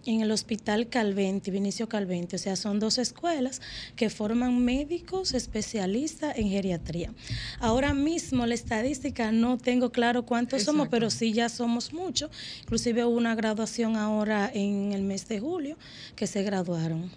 [0.06, 2.36] en el Hospital Calventi, Vinicio Calventi.
[2.36, 3.62] O sea, son dos escuelas
[3.96, 7.14] que forman médicos especialistas en geriatría.
[7.60, 12.32] Ahora mismo la estadística no tengo claro cuántos somos, pero sí ya somos muchos.
[12.62, 15.78] Inclusive hubo una graduación ahora en el mes de julio
[16.16, 17.12] que se graduaron.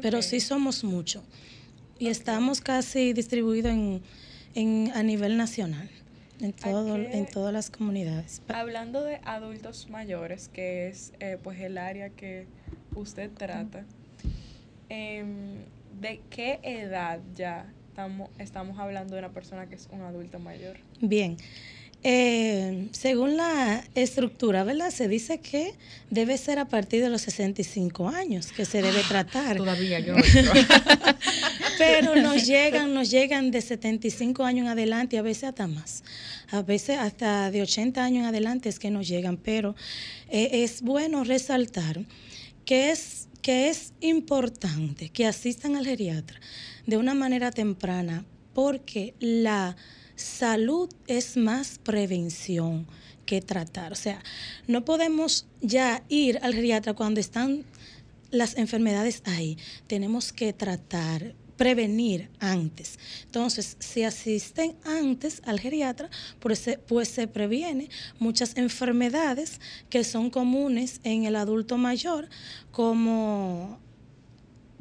[0.00, 1.22] Pero sí somos muchos.
[1.98, 3.72] Y estamos casi distribuidos
[4.54, 5.88] en, a nivel nacional
[6.42, 8.42] en, todo, en todas las comunidades.
[8.48, 12.46] Hablando de adultos mayores, que es eh, pues el área que
[12.94, 13.84] usted trata,
[14.88, 15.58] em,
[16.00, 20.76] ¿de qué edad ya estamos, estamos hablando de una persona que es un adulto mayor?
[21.00, 21.36] Bien.
[22.04, 24.90] Eh, según la estructura, ¿verdad?
[24.90, 25.74] Se dice que
[26.10, 29.56] debe ser a partir de los 65 años que se debe ah, tratar.
[29.56, 30.16] Todavía yo
[31.78, 36.02] Pero nos llegan, nos llegan de 75 años en adelante y a veces hasta más.
[36.50, 39.36] A veces hasta de 80 años en adelante es que nos llegan.
[39.36, 39.76] Pero
[40.28, 42.00] eh, es bueno resaltar
[42.64, 46.40] que es, que es importante que asistan al geriatra
[46.84, 49.76] de una manera temprana porque la
[50.16, 52.86] salud es más prevención
[53.26, 53.92] que tratar.
[53.92, 54.22] O sea,
[54.66, 57.64] no podemos ya ir al geriatra cuando están
[58.30, 59.58] las enfermedades ahí.
[59.86, 62.98] Tenemos que tratar, prevenir antes.
[63.24, 71.00] Entonces, si asisten antes al geriatra, pues, pues se previene muchas enfermedades que son comunes
[71.04, 72.28] en el adulto mayor,
[72.72, 73.78] como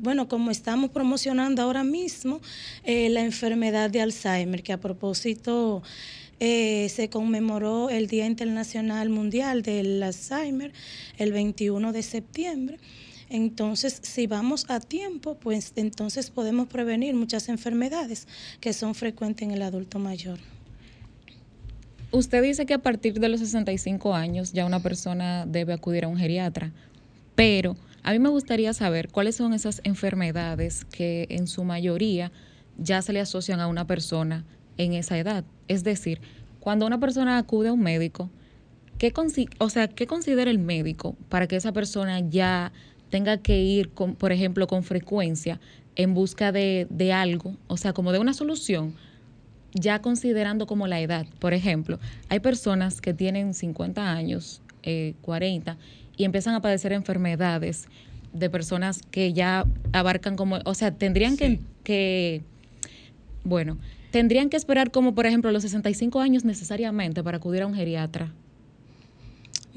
[0.02, 2.42] bueno, como estamos promocionando ahora mismo
[2.84, 5.84] eh, la enfermedad de Alzheimer, que a propósito
[6.40, 10.74] eh, se conmemoró el Día Internacional Mundial del Alzheimer
[11.20, 12.80] el 21 de septiembre.
[13.30, 18.28] Entonces, si vamos a tiempo, pues entonces podemos prevenir muchas enfermedades
[18.60, 20.40] que son frecuentes en el adulto mayor.
[22.10, 26.08] Usted dice que a partir de los 65 años ya una persona debe acudir a
[26.08, 26.72] un geriatra,
[27.36, 32.32] pero a mí me gustaría saber cuáles son esas enfermedades que en su mayoría
[32.78, 34.44] ya se le asocian a una persona
[34.78, 35.44] en esa edad.
[35.68, 36.20] Es decir,
[36.60, 38.30] cuando una persona acude a un médico,
[38.98, 39.14] ¿qué,
[39.60, 42.72] o sea, ¿qué considera el médico para que esa persona ya
[43.10, 45.60] tenga que ir, con, por ejemplo, con frecuencia
[45.96, 48.96] en busca de, de algo, o sea, como de una solución,
[49.74, 51.28] ya considerando como la edad?
[51.40, 55.78] Por ejemplo, hay personas que tienen 50 años, eh, 40,
[56.17, 57.88] y empiezan a padecer enfermedades
[58.34, 62.43] de personas que ya abarcan como, o sea, tendrían que, que,
[63.43, 63.78] bueno,
[64.12, 68.32] tendrían que esperar como por ejemplo los 65 años necesariamente para acudir a un geriatra.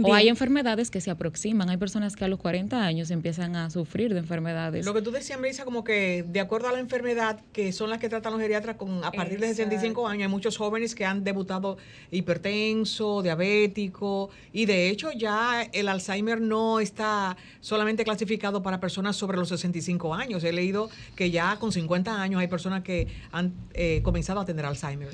[0.03, 1.71] O hay enfermedades que se aproximan.
[1.71, 4.85] Hay personas que a los 40 años empiezan a sufrir de enfermedades.
[4.85, 7.99] Lo que tú decías, Melissa, como que de acuerdo a la enfermedad, que son las
[7.99, 11.23] que tratan los geriatras con, a partir de 65 años, hay muchos jóvenes que han
[11.23, 11.77] debutado
[12.11, 19.39] hipertenso, diabético, y de hecho ya el Alzheimer no está solamente clasificado para personas sobre
[19.39, 20.43] los 65 años.
[20.45, 24.65] He leído que ya con 50 años hay personas que han eh, comenzado a tener
[24.65, 25.11] Alzheimer.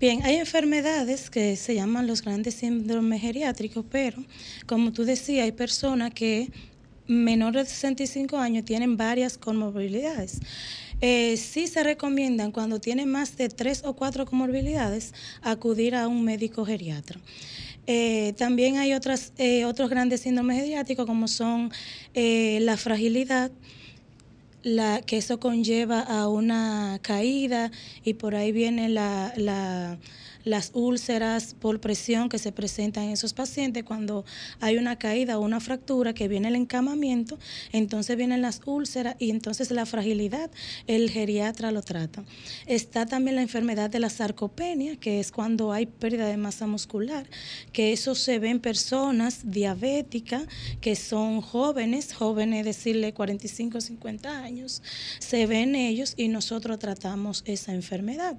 [0.00, 4.24] Bien, hay enfermedades que se llaman los grandes síndromes geriátricos, pero
[4.64, 6.48] como tú decías, hay personas que
[7.06, 10.40] menores de 65 años tienen varias comorbilidades.
[11.02, 16.24] Eh, sí se recomiendan cuando tienen más de tres o cuatro comorbilidades acudir a un
[16.24, 17.20] médico geriatra.
[17.86, 21.70] Eh, también hay otras, eh, otros grandes síndromes geriátricos como son
[22.14, 23.50] la fragilidad,
[24.62, 27.70] la, que eso conlleva a una caída
[28.04, 29.98] y por ahí viene la,
[30.44, 34.24] las úlceras por presión que se presentan en esos pacientes cuando
[34.60, 37.38] hay una caída o una fractura que viene el encamamiento,
[37.72, 40.50] entonces vienen las úlceras y entonces la fragilidad
[40.86, 42.24] el geriatra lo trata.
[42.66, 47.26] Está también la enfermedad de la sarcopenia, que es cuando hay pérdida de masa muscular,
[47.72, 50.44] que eso se ve en personas diabéticas
[50.80, 54.82] que son jóvenes, jóvenes decirle 45 o 50 años,
[55.18, 58.36] se ven ellos y nosotros tratamos esa enfermedad.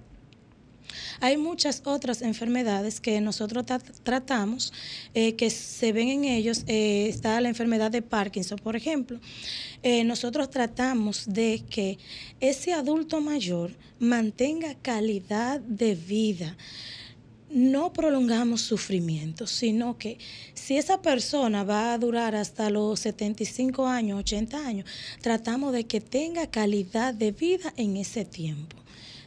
[1.19, 3.65] Hay muchas otras enfermedades que nosotros
[4.03, 4.73] tratamos
[5.13, 6.63] eh, que se ven en ellos.
[6.67, 9.19] Eh, está la enfermedad de Parkinson, por ejemplo.
[9.83, 11.97] Eh, nosotros tratamos de que
[12.39, 16.57] ese adulto mayor mantenga calidad de vida
[17.51, 20.17] no prolongamos sufrimiento, sino que
[20.53, 24.89] si esa persona va a durar hasta los 75 años, 80 años,
[25.21, 28.80] tratamos de que tenga calidad de vida en ese tiempo.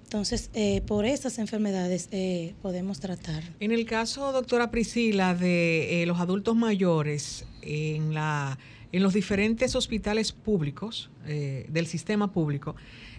[0.05, 3.43] Entonces, eh, por esas enfermedades eh, podemos tratar.
[3.59, 8.59] En el caso, doctora Priscila, de eh, los adultos mayores en, la,
[8.93, 12.77] en los diferentes hospitales públicos del sistema público,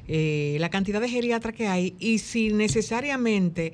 [0.07, 3.73] la cantidad de geriatras que hay y si necesariamente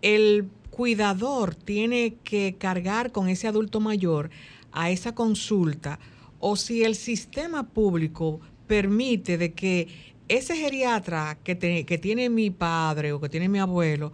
[0.00, 4.30] el cuidador tiene que cargar con ese adulto mayor
[4.72, 5.98] a esa consulta
[6.40, 9.88] o si el sistema público permite de que
[10.28, 14.12] ese geriatra que, tiene mi padre o que tiene mi abuelo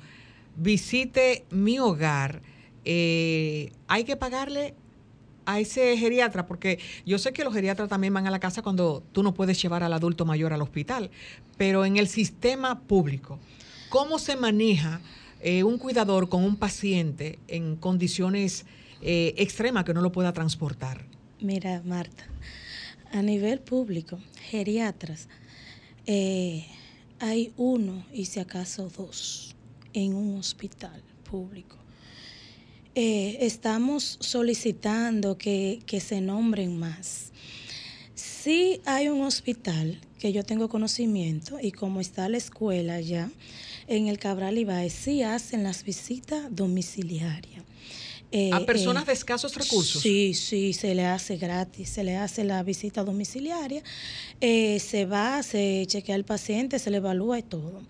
[0.57, 2.41] visite mi hogar,
[2.85, 4.75] eh, hay que pagarle
[5.47, 9.03] a ese geriatra, porque yo sé que los geriatras también van a la casa cuando
[9.13, 11.11] tú no puedes llevar al adulto mayor al hospital,
[11.57, 13.39] pero en el sistema público,
[13.89, 15.01] ¿cómo se maneja?
[15.41, 18.65] Eh, un cuidador con un paciente en condiciones
[19.03, 21.05] eh, extremas que no lo pueda transportar?
[21.41, 22.25] Mira, Marta,
[23.13, 25.29] a nivel público, geriatras,
[26.07, 26.67] eh,
[27.19, 29.55] hay uno y si acaso dos
[29.93, 31.77] en un hospital público.
[32.95, 37.33] estamos solicitando que, que, se nombren más.
[38.15, 43.31] Sí hay un hospital que yo tengo conocimiento y como está la escuela ya,
[43.89, 47.65] en el Cabral Ibáez sí hacen las visitas domiciliarias.
[48.37, 50.03] Eh, ¿A personas eh, de escasos recursos?
[50.03, 53.81] Sí, sí, se le hace gratis, se le hace la visita domiciliaria,
[54.41, 57.85] eh, se va, se chequea al paciente, se le evalúa y todo.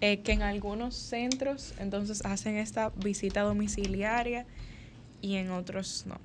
[0.00, 4.46] eh, que en algunos centros entonces hacen esta visita domiciliaria
[5.20, 6.20] y en otros no.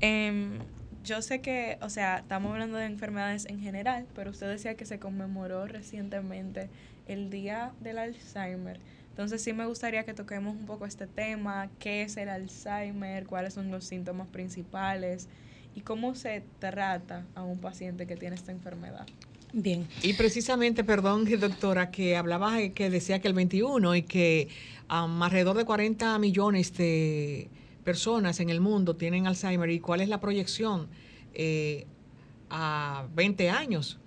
[0.00, 0.58] Em,
[1.04, 4.86] yo sé que, o sea, estamos hablando de enfermedades en general, pero usted decía que
[4.86, 6.70] se conmemoró recientemente
[7.06, 8.80] el Día del Alzheimer.
[9.12, 13.52] Entonces sí me gustaría que toquemos un poco este tema, qué es el Alzheimer, cuáles
[13.52, 15.28] son los síntomas principales
[15.74, 19.06] y cómo se trata a un paciente que tiene esta enfermedad.
[19.52, 19.86] Bien.
[20.02, 24.48] Y precisamente, perdón, doctora, que hablaba que decía que el 21 y que
[24.88, 27.50] alrededor de 40 millones de
[27.84, 30.88] personas en el mundo tienen Alzheimer y cuál es la proyección
[31.34, 31.86] eh,
[32.48, 33.98] a 20 años,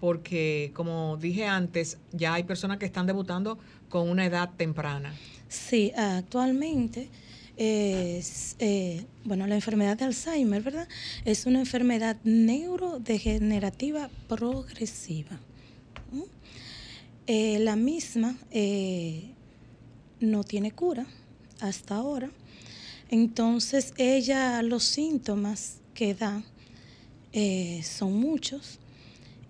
[0.00, 3.58] porque como dije antes, ya hay personas que están debutando
[3.88, 5.14] con una edad temprana.
[5.48, 7.08] Sí, actualmente
[7.58, 10.88] es, eh, bueno, la enfermedad de Alzheimer, ¿verdad?
[11.24, 15.40] Es una enfermedad neurodegenerativa progresiva.
[17.26, 19.32] Eh, la misma eh,
[20.20, 21.06] no tiene cura
[21.60, 22.30] hasta ahora.
[23.10, 26.42] Entonces, ella, los síntomas que da
[27.82, 28.78] son muchos,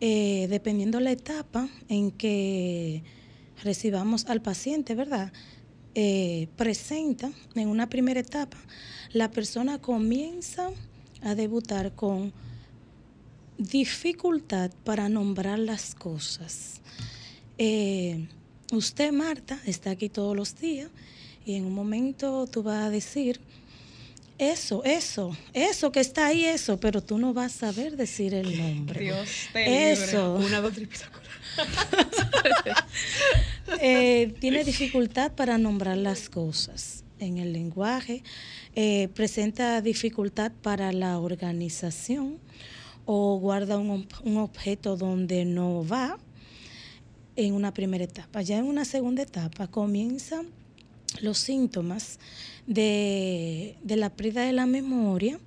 [0.00, 3.02] dependiendo la etapa en que
[3.62, 5.32] recibamos al paciente, ¿verdad?
[5.94, 8.58] Eh, presenta en una primera etapa,
[9.12, 10.70] la persona comienza
[11.22, 12.32] a debutar con
[13.56, 16.80] dificultad para nombrar las cosas.
[17.56, 18.28] Eh,
[18.70, 20.90] usted, Marta, está aquí todos los días
[21.44, 23.40] y en un momento tú vas a decir,
[24.38, 28.56] eso, eso, eso que está ahí, eso, pero tú no vas a saber decir el
[28.56, 29.00] nombre.
[29.00, 30.34] Dios te Eso.
[30.34, 30.74] Una, dos,
[33.80, 38.22] Eh, tiene dificultad para nombrar las cosas en el lenguaje,
[38.74, 42.38] eh, presenta dificultad para la organización
[43.04, 46.18] o guarda un, un, objeto donde no va
[47.36, 48.40] en una primera etapa.
[48.40, 50.48] Ya en una segunda etapa comienzan
[51.20, 52.18] los síntomas
[52.68, 55.40] de, de la pérdida de la memoria,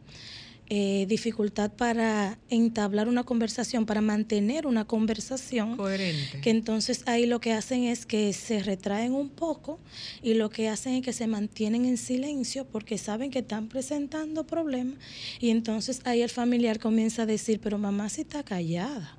[0.74, 5.76] eh, dificultad para entablar una conversación, para mantener una conversación.
[5.76, 6.39] Coherente.
[6.39, 9.80] Que entonces ahí lo que hacen es que se retraen un poco
[10.24, 14.47] y lo que hacen es que se mantienen en silencio porque saben que están presentando
[14.47, 14.97] problemas
[15.41, 19.17] y entonces ahí el familiar comienza a decir, pero mamá sí está callada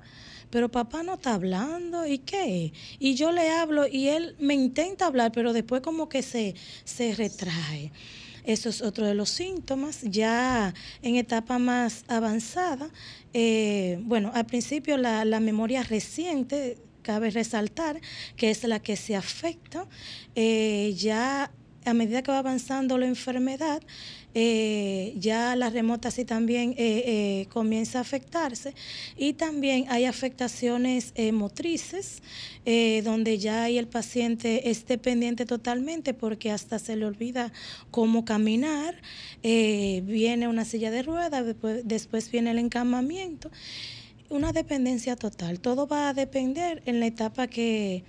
[0.53, 2.73] pero papá no está hablando, ¿y qué?
[2.99, 7.15] Y yo le hablo y él me intenta hablar, pero después como que se, se
[7.15, 7.91] retrae.
[8.43, 10.01] Eso es otro de los síntomas.
[10.03, 12.91] Ya en etapa más avanzada,
[13.33, 17.99] eh, bueno, al principio la, memoria reciente, cabe resaltar,
[18.35, 19.87] que es la que se afecta,
[20.35, 21.49] eh, ya
[21.83, 23.81] a medida que va avanzando la enfermedad,
[24.35, 28.73] eh, ya la remota sí también eh, eh, comienza a afectarse
[29.15, 32.21] y también hay afectaciones motrices
[33.03, 37.51] donde ya el paciente esté pendiente totalmente porque hasta se le olvida
[37.91, 38.95] cómo caminar,
[39.41, 43.51] viene una silla de ruedas, después, después viene el encamamiento,
[44.29, 45.59] una dependencia total.
[45.59, 48.05] Todo va a depender en la etapa que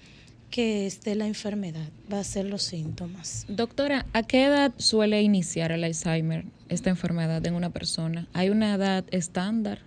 [0.54, 3.44] que esté la enfermedad, va a ser los síntomas.
[3.48, 8.28] Doctora, ¿a qué edad suele iniciar el Alzheimer, esta enfermedad en una persona?
[8.32, 9.80] ¿Hay una edad estándar?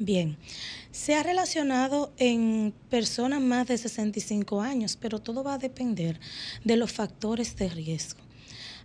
[0.00, 0.36] Bien,
[0.90, 6.18] se ha relacionado en personas más de 65 años, pero todo va a depender
[6.64, 8.27] de los factores de riesgo.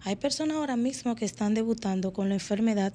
[0.06, 2.94] Hay personas ahora mismo que están debutando con la enfermedad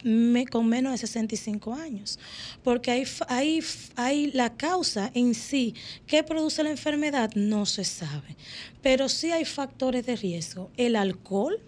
[0.51, 2.19] con menos de 65 años,
[2.63, 3.61] porque hay, hay,
[3.97, 5.75] hay la causa en sí
[6.07, 8.37] que produce la enfermedad no se sabe,
[8.83, 10.71] pero sí hay factores de riesgo.
[10.77, 11.59] El alcohol,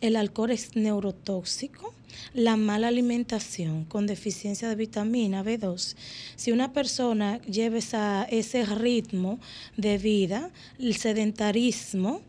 [0.00, 1.92] el alcohol es neurotóxico,
[2.32, 5.96] la mala alimentación con deficiencia de vitamina B2.
[6.36, 9.40] Si una persona lleva ese ritmo
[9.76, 12.22] de vida, el sedentarismo,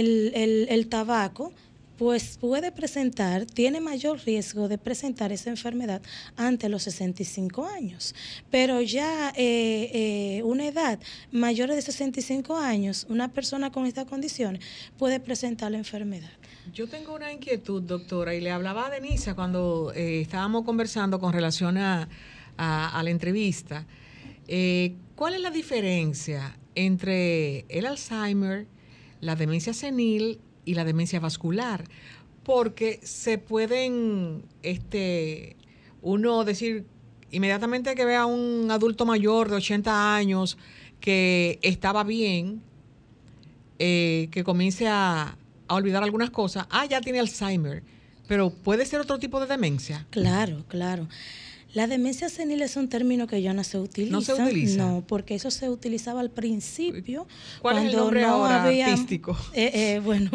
[0.00, 1.52] el, tabaco,
[1.96, 6.02] pues puede presentar, tiene mayor riesgo de presentar esa enfermedad
[6.36, 8.14] ante los 65 años.
[8.50, 9.90] Pero ya eh,
[10.38, 10.98] eh, una edad
[11.30, 14.64] mayor de 65 años, una persona con estas condiciones
[14.98, 16.30] puede presentar la enfermedad.
[16.72, 21.32] Yo tengo una inquietud, doctora, y le hablaba a Denisa cuando eh, estábamos conversando con
[21.32, 22.08] relación a,
[22.56, 23.86] a la entrevista.
[25.14, 28.66] ¿Cuál es la diferencia entre el Alzheimer
[29.24, 31.84] la demencia senil y la demencia vascular,
[32.42, 35.56] porque se pueden, este,
[36.02, 36.84] uno decir
[37.30, 40.58] inmediatamente que vea a un adulto mayor de 80 años
[41.00, 42.62] que estaba bien,
[43.78, 45.36] eh, que comience a,
[45.68, 47.82] a olvidar algunas cosas, ah, ya tiene Alzheimer,
[48.28, 50.06] pero puede ser otro tipo de demencia.
[50.10, 51.08] Claro, claro.
[51.74, 54.12] La demencia senil es un término que ya no se utiliza.
[54.12, 54.76] No se utiliza.
[54.76, 57.26] No, porque eso se utilizaba al principio.
[57.60, 59.36] ¿Cuál es el nombre ahora artístico?
[59.54, 60.30] Eh, eh, bueno,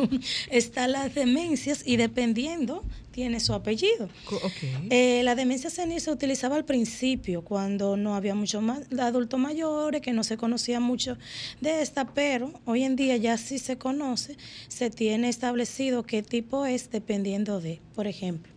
[0.50, 4.08] están las demencias y dependiendo tiene su apellido.
[4.90, 10.02] Eh, la demencia senil se utilizaba al principio, cuando no había muchos más adultos mayores,
[10.02, 11.18] que no se conocía mucho
[11.60, 14.38] de esta, pero hoy en día ya sí se conoce,
[14.68, 18.54] se tiene establecido qué tipo es dependiendo de, por ejemplo.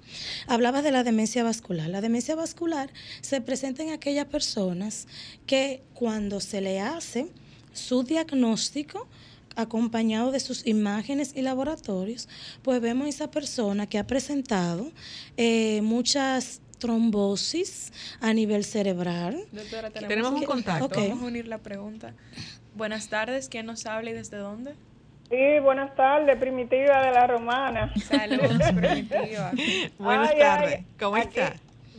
[0.47, 1.89] Hablaba de la demencia vascular.
[1.89, 2.91] La demencia vascular
[3.21, 5.07] se presenta en aquellas personas
[5.47, 7.29] que cuando se le hace
[7.73, 9.09] su diagnóstico,
[9.57, 12.29] acompañado de sus imágenes y laboratorios,
[12.63, 14.91] pues vemos a esa persona que ha presentado
[15.37, 19.45] eh, muchas trombosis a nivel cerebral.
[19.53, 20.89] Doctora, tenemos, un contacto.
[20.89, 22.15] Vamos a unir la pregunta.
[22.75, 24.75] Buenas tardes, ¿quién nos habla y desde dónde?
[25.33, 27.91] Sí, buenas tardes, Primitiva de la Romana.
[28.07, 29.51] Saludos, Primitiva.
[29.99, 30.74] Buenas Ay, tardes.
[30.80, 31.55] ay, ¿Cómo aquí- está?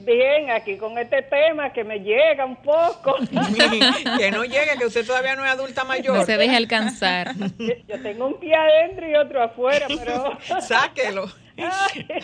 [0.06, 3.16] Bien, aquí con este tema que me llega un poco.
[4.20, 6.16] que no llegue, que usted todavía no es adulta mayor.
[6.18, 7.34] No se deje alcanzar.
[7.58, 10.38] Yo- Yo tengo un pie adentro y otro afuera, pero...
[10.62, 11.26] Sáquelo.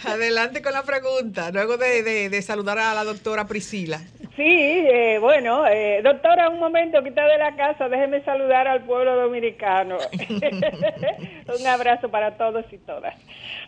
[0.06, 4.00] Adelante con la pregunta, luego de, de- de saludar a la doctora Priscila.
[4.40, 9.14] Sí, eh, bueno, eh, doctora, un momento está de la casa, déjeme saludar al pueblo
[9.18, 9.98] dominicano.
[11.60, 13.14] un abrazo para todos y todas.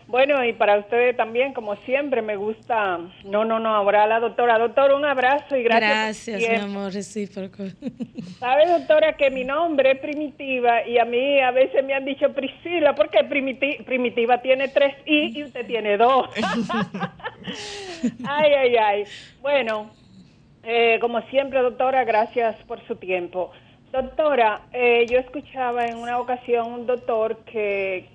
[0.06, 2.98] Bueno, y para ustedes también, como siempre, me gusta...
[3.24, 4.58] No, no, no, ahora la doctora.
[4.58, 6.26] Doctora, un abrazo y gracias.
[6.26, 7.64] Gracias, mi amor, recíproco.
[8.38, 12.32] Sabe, doctora, que mi nombre es Primitiva y a mí a veces me han dicho
[12.32, 16.30] Priscila porque Primiti- Primitiva tiene tres I y usted tiene dos.
[18.26, 19.04] ay, ay, ay.
[19.42, 19.90] Bueno,
[20.62, 23.50] eh, como siempre, doctora, gracias por su tiempo.
[23.92, 28.08] Doctora, eh, yo escuchaba en una ocasión un doctor que,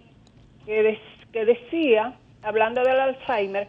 [0.65, 0.99] que, des-
[1.31, 3.67] que decía, hablando del Alzheimer,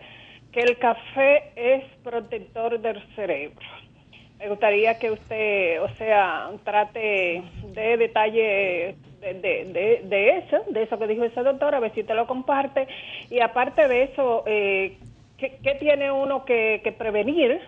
[0.52, 3.66] que el café es protector del cerebro.
[4.38, 10.98] Me gustaría que usted, o sea, trate de detalle de, de, de, eso, de eso
[10.98, 12.86] que dijo ese doctor, a ver si te lo comparte.
[13.30, 14.98] Y aparte de eso, eh,
[15.36, 17.60] ¿qué, qué tiene uno que, que prevenir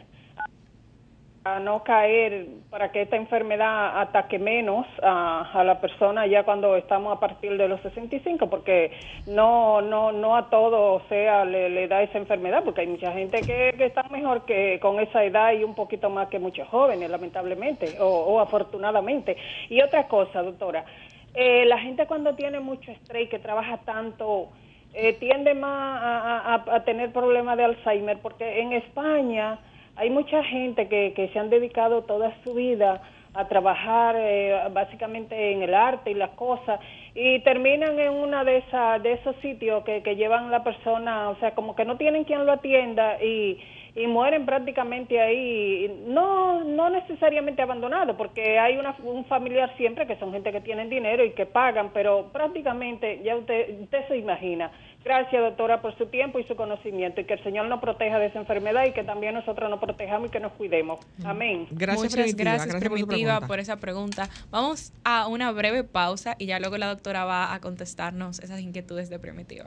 [1.42, 6.76] a no caer, para que esta enfermedad ataque menos a, a la persona ya cuando
[6.76, 8.92] estamos a partir de los 65, porque
[9.26, 13.40] no no no a todo, o sea, le, da esa enfermedad, porque hay mucha gente
[13.40, 17.96] que, está mejor que con esa edad y un poquito más que muchos jóvenes, lamentablemente,
[18.00, 19.36] o, afortunadamente.
[19.70, 20.84] Y otra cosa, doctora,
[21.32, 24.50] eh, la gente cuando tiene mucho estrés, que trabaja tanto,
[24.92, 29.58] eh, tiende más a tener problemas de Alzheimer, porque en España
[30.00, 33.02] hay mucha gente que, que se han dedicado toda su vida
[33.34, 36.80] a trabajar eh, básicamente en el arte y las cosas
[37.14, 38.64] y terminan en una de
[39.02, 42.46] de esos sitios que, que llevan la persona, o sea, como que no tienen quien
[42.46, 43.58] lo atienda y,
[43.94, 50.16] y mueren prácticamente ahí, no no necesariamente abandonados, porque hay una, un familiar siempre que
[50.16, 54.70] son gente que tienen dinero y que pagan, pero prácticamente ya usted usted se imagina.
[55.02, 58.26] Gracias, doctora, por su tiempo y su conocimiento y que el Señor nos proteja de
[58.26, 60.98] esa enfermedad y que también nosotros nos protejamos y que nos cuidemos.
[61.24, 61.66] Amén.
[61.70, 62.50] Gracias, Muchas Primitiva.
[62.52, 63.46] gracias, por Primitiva, pregunta.
[63.46, 64.28] por esa pregunta.
[64.50, 69.08] Vamos a una breve pausa y ya luego la doctora va a contestarnos esas inquietudes
[69.08, 69.66] de Primitiva.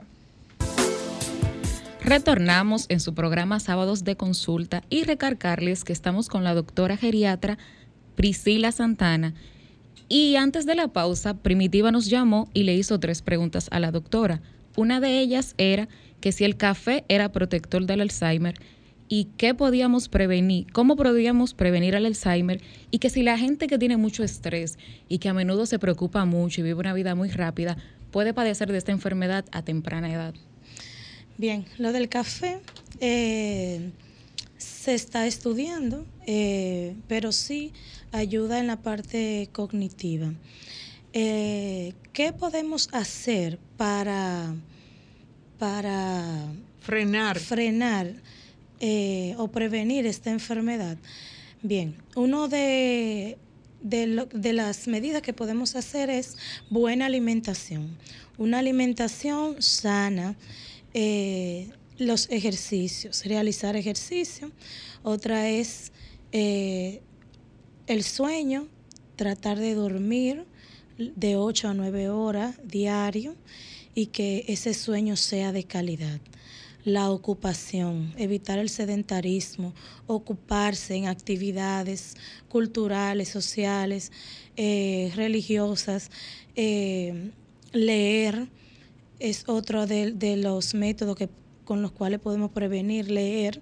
[2.04, 7.58] Retornamos en su programa Sábados de Consulta y recargarles que estamos con la doctora geriatra
[8.14, 9.34] Priscila Santana.
[10.08, 13.90] Y antes de la pausa, Primitiva nos llamó y le hizo tres preguntas a la
[13.90, 14.42] doctora.
[14.76, 15.88] Una de ellas era
[16.20, 18.54] que si el café era protector del Alzheimer
[19.08, 22.60] y qué podíamos prevenir, cómo podíamos prevenir el Alzheimer
[22.90, 26.24] y que si la gente que tiene mucho estrés y que a menudo se preocupa
[26.24, 27.76] mucho y vive una vida muy rápida
[28.10, 30.34] puede padecer de esta enfermedad a temprana edad.
[31.36, 32.60] Bien, lo del café
[33.00, 33.90] eh,
[34.56, 37.72] se está estudiando, eh, pero sí
[38.12, 40.32] ayuda en la parte cognitiva.
[41.12, 44.54] Eh, ¿Qué podemos hacer para,
[45.58, 46.46] para
[46.80, 47.38] Frenar.
[47.40, 48.14] frenar
[48.78, 50.96] eh, o prevenir esta enfermedad?
[51.62, 53.36] Bien, uno de,
[53.82, 56.36] de, lo- de las medidas que podemos hacer es
[56.70, 57.98] buena alimentación.
[58.38, 60.36] Una alimentación sana,
[60.92, 64.52] eh, los ejercicios, realizar ejercicio.
[65.02, 65.90] Otra es
[66.30, 67.02] eh,
[67.88, 68.68] el sueño,
[69.16, 70.44] tratar de dormir
[70.98, 73.34] de 8 a 9 horas diario
[73.94, 76.20] y que ese sueño sea de calidad.
[76.84, 79.72] La ocupación, evitar el sedentarismo,
[80.06, 82.14] ocuparse en actividades
[82.48, 84.12] culturales, sociales,
[84.56, 86.10] eh, religiosas,
[86.56, 87.30] eh,
[87.72, 88.48] leer
[89.18, 91.28] es otro de, de los métodos que
[91.64, 93.60] con los cuales podemos prevenir, leer,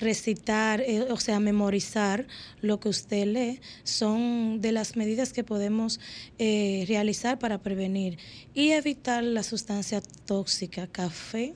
[0.00, 2.26] recitar, eh, o sea, memorizar
[2.60, 6.00] lo que usted lee, son de las medidas que podemos
[6.38, 8.18] eh, realizar para prevenir
[8.54, 11.54] y evitar la sustancia tóxica, café,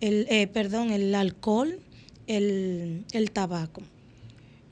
[0.00, 1.78] el, eh, perdón, el alcohol,
[2.26, 3.82] el, el tabaco.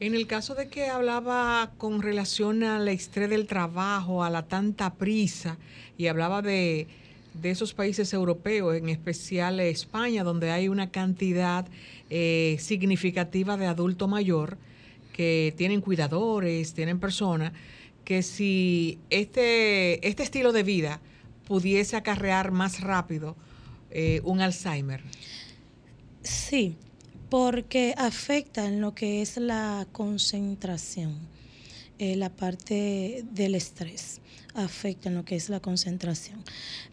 [0.00, 4.94] En el caso de que hablaba con relación al estrés del trabajo, a la tanta
[4.94, 5.56] prisa,
[5.96, 6.88] y hablaba de,
[7.34, 11.66] de esos países europeos, en especial España, donde hay una cantidad
[12.10, 14.56] eh, significativa de adulto mayor
[15.12, 17.52] que tienen cuidadores, tienen personas,
[18.04, 21.00] que si este, este estilo de vida
[21.46, 23.36] pudiese acarrear más rápido
[23.90, 25.02] eh, un Alzheimer.
[26.22, 26.76] Sí,
[27.30, 31.18] porque afecta en lo que es la concentración.
[31.98, 34.20] eh, la parte del estrés
[34.54, 36.42] afecta en lo que es la concentración.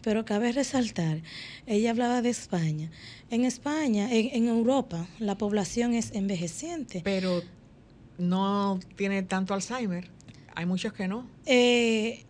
[0.02, 1.22] Pero cabe resaltar,
[1.66, 2.90] ella hablaba de España.
[3.30, 7.00] En España, en, Europa, la población es envejeciente.
[7.04, 7.42] Pero
[8.18, 10.10] no tiene tanto Alzheimer.
[10.54, 11.26] Hay muchos que no.
[11.46, 12.24] Eh,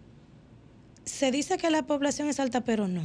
[1.05, 3.05] se dice que la población es alta, pero no.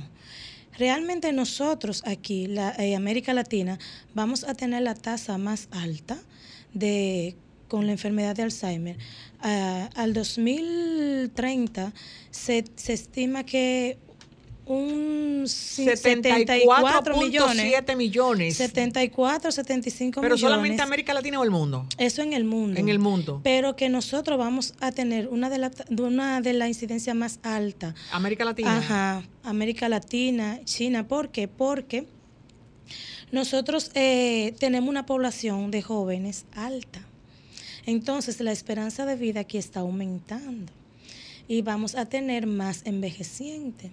[0.77, 3.79] Realmente nosotros aquí, la, eh, América Latina,
[4.13, 6.19] vamos a tener la tasa más alta
[6.73, 7.35] de
[7.67, 8.97] con la enfermedad de Alzheimer.
[9.41, 11.93] Ah, al 2030
[12.31, 13.97] se, se estima que
[14.67, 17.65] un 74 millones.
[17.69, 18.57] 7 millones.
[18.57, 20.41] 74, 75 Pero millones.
[20.41, 21.85] Pero solamente América Latina o el mundo.
[21.97, 22.79] Eso en el mundo.
[22.79, 23.39] En el mundo.
[23.43, 27.95] Pero que nosotros vamos a tener una de la, una de la incidencia más alta.
[28.11, 28.77] América Latina.
[28.77, 31.07] Ajá, América Latina, China.
[31.07, 31.47] ¿Por qué?
[31.47, 32.05] Porque
[33.31, 37.06] nosotros eh, tenemos una población de jóvenes alta.
[37.87, 40.71] Entonces la esperanza de vida aquí está aumentando
[41.47, 43.91] y vamos a tener más envejecientes.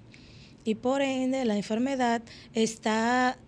[0.65, 2.21] Y por ende la enfermedad
[2.55, 3.39] está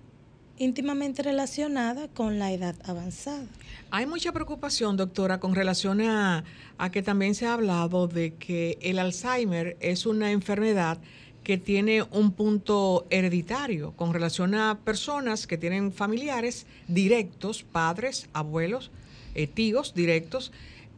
[0.57, 3.45] íntimamente relacionada con la edad avanzada.
[3.91, 6.45] Hay mucha preocupación, doctora, con relación a,
[6.79, 10.99] a, que también se ha hablado de que el Alzheimer es una enfermedad
[11.43, 18.93] que tiene un punto hereditario con relación a personas que tienen familiares directos, padres, abuelos,
[19.37, 20.51] eh, tíos directos,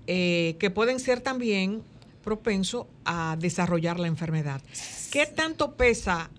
[0.07, 1.83] eh, que pueden ser también
[2.23, 4.63] propensos a desarrollar la enfermedad.
[5.11, 6.31] ¿Qué tanto pesa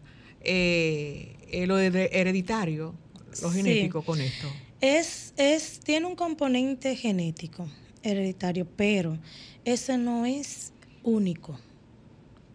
[0.41, 1.35] eh,
[1.67, 2.95] lo hereditario,
[3.41, 4.47] lo genético con esto?
[4.79, 7.69] Es, es, tiene un componente genético
[8.01, 9.17] hereditario, pero
[9.65, 10.71] ese no es
[11.03, 11.59] único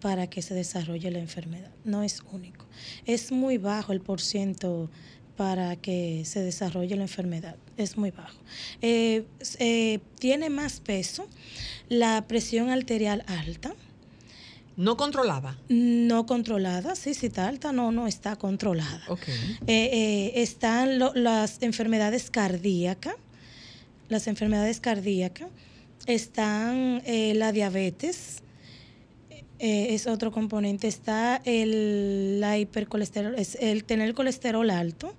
[0.01, 1.71] para que se desarrolle la enfermedad.
[1.85, 2.65] No es único.
[3.05, 4.91] Es muy bajo el porciento
[5.37, 7.57] para que se desarrolle la enfermedad.
[7.77, 8.39] Es muy bajo.
[8.83, 9.25] Eh,
[9.59, 11.29] eh, tiene más peso
[11.89, 13.75] la presión arterial alta.
[14.77, 15.57] ¿No controlada?
[15.69, 19.03] No controlada, sí, sí está alta, no, no está controlada.
[19.09, 19.35] Okay.
[19.69, 23.15] Eh, están las enfermedades cardíacas,
[24.09, 25.49] las enfermedades cardíacas,
[26.07, 28.43] están la diabetes,
[29.61, 30.89] eh, es otro componente.
[30.89, 35.15] Está el, la hipercolesterol, es el tener colesterol alto,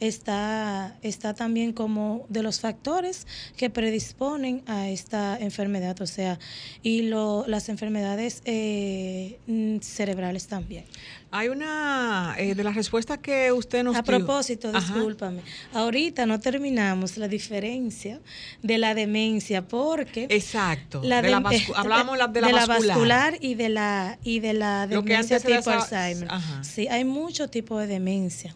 [0.00, 3.26] está, está también como de los factores
[3.56, 6.38] que predisponen a esta enfermedad, o sea,
[6.82, 10.84] y lo, las enfermedades eh, mm, cerebrales también.
[11.32, 15.42] Hay una eh, de las respuestas que usted nos A propósito, discúlpame.
[15.74, 18.20] Ahorita no terminamos la diferencia
[18.62, 21.02] de la demencia porque Exacto.
[21.02, 21.34] La de,
[21.74, 22.68] hablábamos de la, vascular.
[22.68, 23.38] vascular.
[23.40, 26.28] y de la y de la demencia tipo Alzheimer.
[26.62, 28.54] Sí, hay muchos tipos de demencia.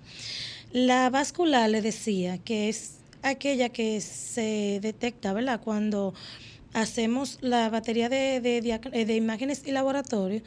[0.72, 5.60] La vascular le decía que es aquella que se detecta, ¿verdad?
[5.62, 6.14] Cuando
[6.72, 10.42] hacemos la batería de, de imágenes y laboratorio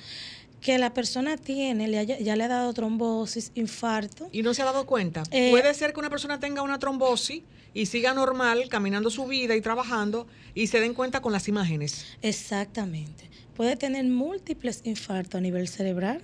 [0.63, 4.29] que la persona tiene, le ya le ha dado trombosis, infarto.
[4.31, 5.23] Y no se ha dado cuenta.
[5.31, 7.43] Eh, Puede ser que una persona tenga una trombosis
[7.73, 12.05] y siga normal, caminando su vida y trabajando, y se den cuenta con las imágenes.
[12.21, 13.29] Exactamente.
[13.57, 16.21] Puede tener múltiples infartos a nivel cerebral,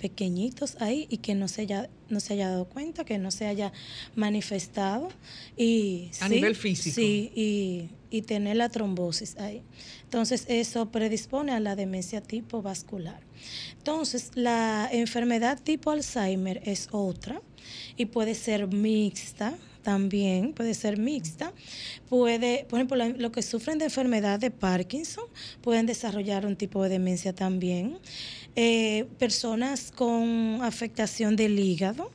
[0.00, 3.46] pequeñitos ahí, y que no se haya, no se haya dado cuenta, que no se
[3.46, 3.72] haya
[4.14, 5.08] manifestado.
[5.56, 6.94] Y, a nivel físico.
[6.94, 9.62] Sí, y, y tener la trombosis ahí.
[10.04, 13.20] Entonces, eso predispone a la demencia tipo vascular.
[13.78, 17.40] Entonces, la enfermedad tipo Alzheimer es otra
[17.96, 21.52] y puede ser mixta también, puede ser mixta.
[22.08, 25.24] Puede, por ejemplo, los que sufren de enfermedad de Parkinson
[25.62, 27.98] pueden desarrollar un tipo de demencia también.
[28.62, 32.10] Eh, personas con afectación del hígado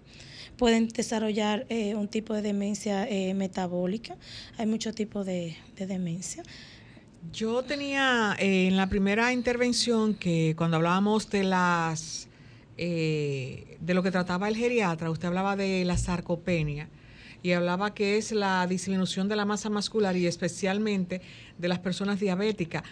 [0.58, 4.16] pueden desarrollar eh, un tipo de demencia eh, metabólica.
[4.60, 6.44] Hay muchos tipos de demencia.
[7.34, 12.28] Yo tenía eh, en la primera intervención que cuando hablábamos de las
[12.78, 16.90] de lo que trataba el geriatra, usted hablaba de la sarcopenia
[17.42, 21.22] y hablaba que es la disminución de la masa muscular y especialmente
[21.58, 22.84] de las personas diabéticas.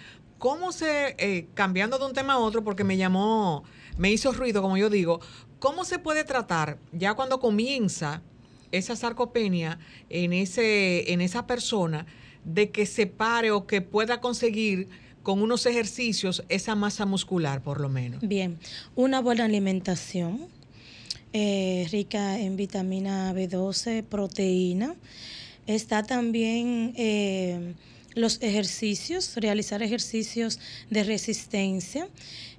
[0.44, 3.64] ¿Cómo se, eh, cambiando de un tema a otro, porque me llamó,
[3.96, 5.22] me hizo ruido, como yo digo,
[5.58, 8.22] ¿cómo se puede tratar ya cuando comienza
[8.74, 9.80] esa sarcopenia
[10.10, 12.06] en, ese, en esa persona?
[12.44, 14.90] de que se pare o que pueda conseguir
[15.22, 18.20] con unos ejercicios esa masa muscular, por lo menos?
[18.28, 18.60] Bien,
[18.96, 20.48] una buena alimentación,
[21.32, 24.98] eh, rica en vitamina B12, proteína.
[25.68, 27.76] Está también eh,
[28.16, 30.60] los ejercicios, realizar ejercicios
[30.90, 32.08] de resistencia.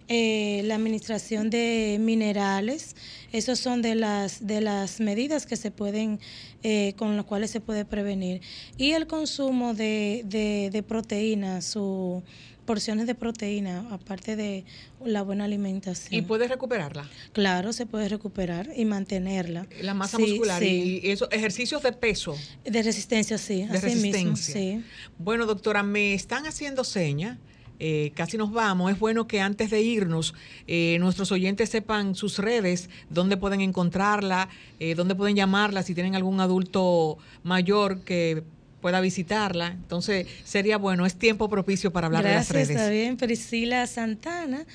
[0.07, 2.95] Eh, la administración de minerales,
[3.33, 6.21] esos son de las, de las medidas que se pueden,
[6.63, 8.43] eh, con las cuales se puede prevenir.
[8.77, 10.23] Y el consumo de,
[10.71, 12.23] de, proteínas, su
[12.65, 14.65] porciones de proteína, aparte de
[15.05, 16.13] la buena alimentación.
[16.15, 17.09] ¿Y puedes recuperarla?
[17.33, 19.67] Claro, se puede recuperar y mantenerla.
[19.83, 21.01] La masa Sí, muscular sí.
[21.03, 22.37] y eso, ejercicios de peso.
[22.65, 23.65] De resistencia, sí.
[23.67, 24.55] de así mismo, resistencia.
[24.55, 24.85] sí.
[25.19, 27.39] Bueno, doctora, me están haciendo seña.
[27.81, 28.93] eh, casi nos vamos.
[28.93, 30.33] Es bueno que antes de irnos,
[30.69, 34.49] eh, nuestros oyentes sepan sus redes, dónde pueden encontrarla,
[34.79, 38.45] eh, dónde pueden llamarla, si tienen algún adulto mayor que
[38.85, 39.69] pueda visitarla.
[39.69, 42.93] Entonces, sería bueno, es tiempo propicio para hablar Gracias, de las está redes.
[42.93, 43.17] bien.
[43.17, 44.67] Priscila Santana.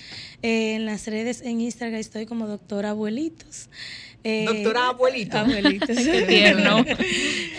[0.42, 3.70] Eh, en las redes, en Instagram estoy como doctora Abuelitos.
[4.24, 5.38] Eh, Doctora Abuelito.
[5.38, 5.90] Abuelitos.
[5.96, 6.84] Qué tierno.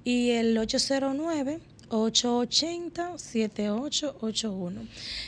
[0.03, 1.59] y el 809
[1.89, 4.87] 880-7881.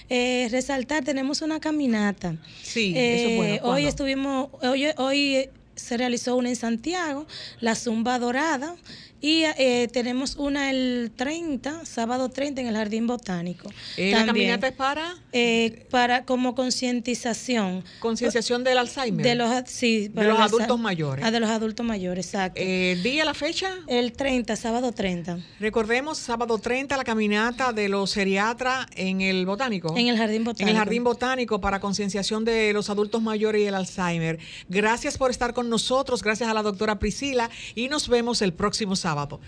[0.10, 2.38] Eh, resaltar, tenemos una caminata.
[2.64, 3.56] Sí, eso es bueno.
[3.56, 7.26] Eh, hoy estuvimos, hoy, hoy eh, se realizó una en Santiago,
[7.60, 8.76] la Zumba Dorada,
[9.22, 13.70] y eh, tenemos una el 30, sábado 30 en el Jardín Botánico.
[13.98, 19.26] Eh, la caminata es para eh, para como concientización concienciación del Alzheimer.
[19.26, 21.26] de los, sí, para los adultos mayores.
[21.26, 22.60] Ah, de los adultos mayores, exacto.
[22.64, 23.72] Eh, día, la fecha.
[23.88, 29.96] el 30, sábado 30, Recordemos, sábado 30, la caminata de los geriatras en el Botánico.
[29.98, 30.70] en el Jardín En Botánico.
[30.70, 34.40] el Jardín Botánico para concienciación de los adultos mayores y el Alzheimer.
[34.70, 38.96] Gracias por estar con nosotros, gracias a la doctora Priscila y nos vemos el próximo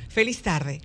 [0.07, 0.77] Feliz tarde.